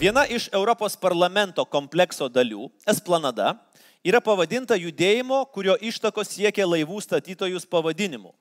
[0.04, 3.54] Viena iš Europos parlamento komplekso dalių, Esplanada,
[4.04, 8.34] yra pavadinta judėjimo, kurio ištakos siekia laivų statytojus pavadinimu.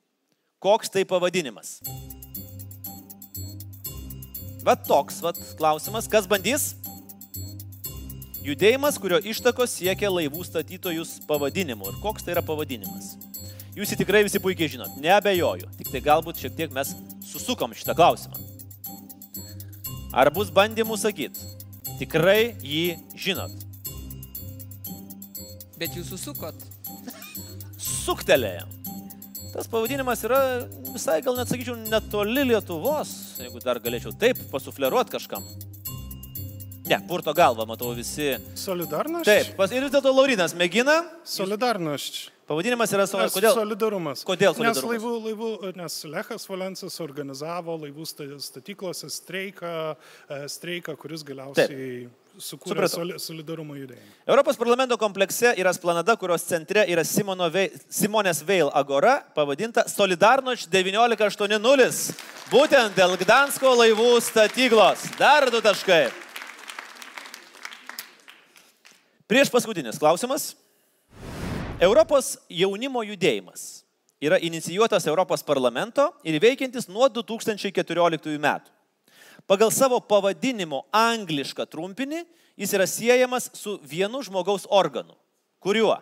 [0.59, 1.77] Koks tai pavadinimas?
[4.67, 6.11] Va toks vat, klausimas.
[6.11, 6.73] Kas bandys?
[8.43, 11.93] Judėjimas, kurio ištakos siekia laivų statytojus pavadinimu.
[11.93, 13.13] Ir koks tai yra pavadinimas?
[13.71, 15.71] Jūs jį tikrai visi puikiai žinot, neabejoju.
[15.79, 16.91] Tik tai galbūt šiek tiek mes
[17.31, 18.52] susukom šitą klausimą.
[20.13, 21.41] Ar bus bandymų sakyti?
[21.97, 22.85] Tikrai jį
[23.17, 23.53] žinot.
[25.79, 26.57] Bet jūs susukot.
[27.81, 28.69] Suktelėjom.
[29.53, 30.39] Tas pavadinimas yra
[30.93, 33.11] visai gal net sakyčiau netoli Lietuvos,
[33.41, 35.45] jeigu dar galėčiau taip pasufleruoti kažkam.
[36.89, 38.33] Ne, purto galva, matau visi.
[38.59, 39.29] Solidarność?
[39.29, 40.97] Taip, pas, ir vis dėlto Laurinas mėgina.
[41.25, 42.32] Solidarność.
[42.47, 43.05] Pavadinimas yra.
[43.07, 43.53] Nes Kodėl?
[43.55, 44.23] Solidarumas.
[44.27, 44.83] Kodėl Nes, solidarumas?
[44.91, 49.95] laivų, laivų, nes Lechas Valensas organizavo laivų sta- statyklose streiką,
[50.29, 52.99] e, streiką kuris galiausiai sukūrė Supratau.
[52.99, 54.11] soli- solidarumo judėjimą.
[54.27, 60.67] Europos parlamento komplekse yra splanada, kurios centre yra Simono Vei, Simonės Veil agora, pavadinta Solidarnoč
[60.67, 62.13] 1980.
[62.51, 65.15] Būtent dėl Gdansko laivų statyklos.
[65.17, 66.11] Dar du taškai.
[69.29, 70.55] Prieš paskutinis klausimas.
[71.83, 73.83] Europos jaunimo judėjimas
[74.23, 78.71] yra inicijuotas Europos parlamento ir veikiantis nuo 2014 metų.
[79.49, 82.21] Pagal savo pavadinimo anglišką trumpinį
[82.55, 85.17] jis yra siejamas su vienu žmogaus organu.
[85.59, 85.97] Kuriuo?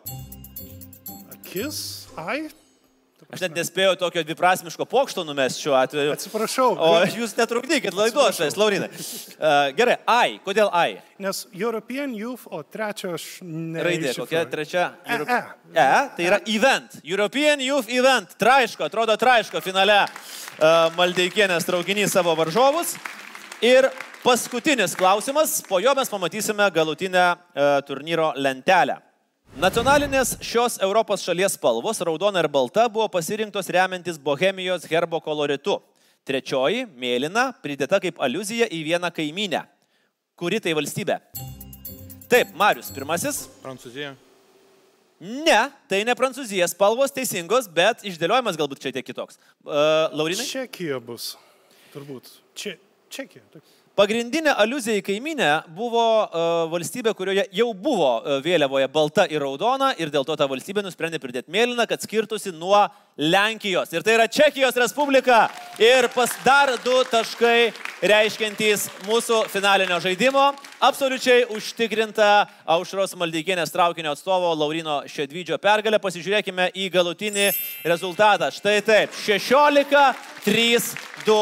[1.33, 1.79] Akis,
[2.13, 2.51] ai.
[3.31, 6.11] Aš net nespėjau tokio dviprasmiško pokšto numesti šiuo atveju.
[6.17, 6.73] Atsiprašau.
[6.75, 8.89] O jūs netrukdykit laidos, šiais Laurinai.
[8.91, 10.33] Uh, gerai, ai.
[10.43, 10.97] Kodėl ai?
[11.21, 13.79] Nes European Youth, o trečio aš ne.
[13.85, 14.87] Raidė, kokia trečia?
[15.07, 15.39] E, e.
[15.71, 15.85] E,
[16.17, 16.97] tai yra event.
[17.07, 18.35] European Youth Event.
[18.41, 22.97] Traiško, atrodo traiško finale uh, Maldeikienės traukinys savo varžovus.
[23.63, 23.87] Ir
[24.25, 28.99] paskutinis klausimas, po jo mes pamatysime galutinę uh, turnyro lentelę.
[29.59, 35.75] Nacionalinės šios Europos šalies spalvos, raudona ir balta, buvo pasirinktos remiantis Bohemijos herbo koloritu.
[36.23, 39.65] Trečioji, mėlyna, pridėta kaip aluzija į vieną kaiminę.
[40.39, 41.17] Kuri tai valstybė?
[42.31, 43.41] Taip, Marius, pirmasis.
[43.59, 44.13] Prancūzija.
[45.19, 45.59] Ne,
[45.91, 49.41] tai ne Prancūzija, spalvos teisingos, bet išdėliojimas galbūt šiek tiek kitoks.
[49.67, 50.47] Uh, Laurinai?
[50.47, 51.33] Čekija bus.
[51.91, 52.31] Turbūt.
[52.55, 52.77] Čia,
[53.11, 53.43] Čekija.
[53.51, 53.80] Taip.
[53.91, 59.89] Pagrindinė aluzija į kaiminę buvo uh, valstybė, kurioje jau buvo uh, vėliavoje balta ir raudona
[59.99, 62.85] ir dėl to ta valstybė nusprendė pridėti mėlyną, kad skirtusi nuo
[63.19, 63.91] Lenkijos.
[63.91, 65.41] Ir tai yra Čekijos Respublika.
[65.75, 67.73] Ir pas dar du taškai
[68.07, 70.45] reiškiantys mūsų finalinio žaidimo.
[70.87, 72.29] Absoliučiai užtikrinta
[72.71, 75.99] Aušros Maldeikienės traukinio atstovo Laurino Šedvydžio pergalė.
[75.99, 77.51] Pasižiūrėkime į galutinį
[77.91, 78.53] rezultatą.
[78.55, 79.19] Štai taip.
[79.27, 80.07] 16,
[80.47, 80.93] 3,
[81.27, 81.41] 2,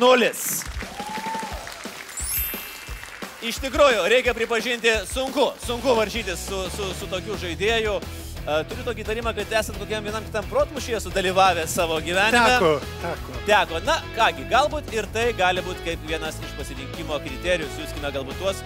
[0.00, 0.32] 0.
[3.44, 7.98] Iš tikrųjų, reikia pripažinti, sunku, sunku varžytis su, su, su tokiu žaidėju.
[8.00, 12.54] E, Turiu tokį įtarimą, kad esant kokiam vienam kitam protmušyje sudalyvavę savo gyvenime.
[12.54, 12.70] Teko,
[13.02, 13.42] teko.
[13.48, 13.80] Teko.
[13.84, 17.68] Na, kągi, galbūt ir tai gali būti kaip vienas iš pasirinkimo kriterijų.
[17.76, 18.64] Siūskime galbūt tuos.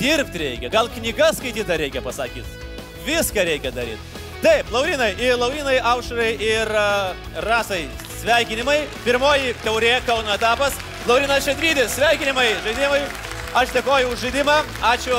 [0.00, 2.68] Dirbti reikia, gal knygas skaityti reikia pasakyti.
[3.08, 4.20] Viską reikia daryti.
[4.44, 7.16] Taip, Laurinai, ir Laurinai, Aušrai ir uh,
[7.48, 7.86] Rasai,
[8.20, 8.78] sveikinimai.
[9.08, 10.76] Pirmoji taurė Kauno etapas.
[11.08, 13.02] Laurinas Šedrydis, sveikinimai, žaidimai.
[13.50, 14.60] Aš dėkoju už žaidimą.
[14.86, 15.16] Ačiū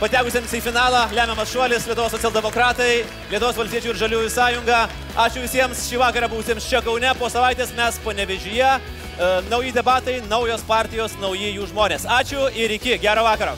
[0.00, 1.04] patekusiems į finalą.
[1.14, 4.80] Lemiamas šuolis Lietuvos socialdemokratai, Lietuvos valstiečių ir žaliųjų sąjunga.
[5.14, 7.12] Ačiū visiems šį vakarą buvusiems čia Kaune.
[7.20, 8.72] Po savaitės mes panevežyje.
[9.46, 12.08] Nauji debatai, naujos partijos, nauji jų žmonės.
[12.18, 12.98] Ačiū ir iki.
[12.98, 13.54] Gerą vakarą.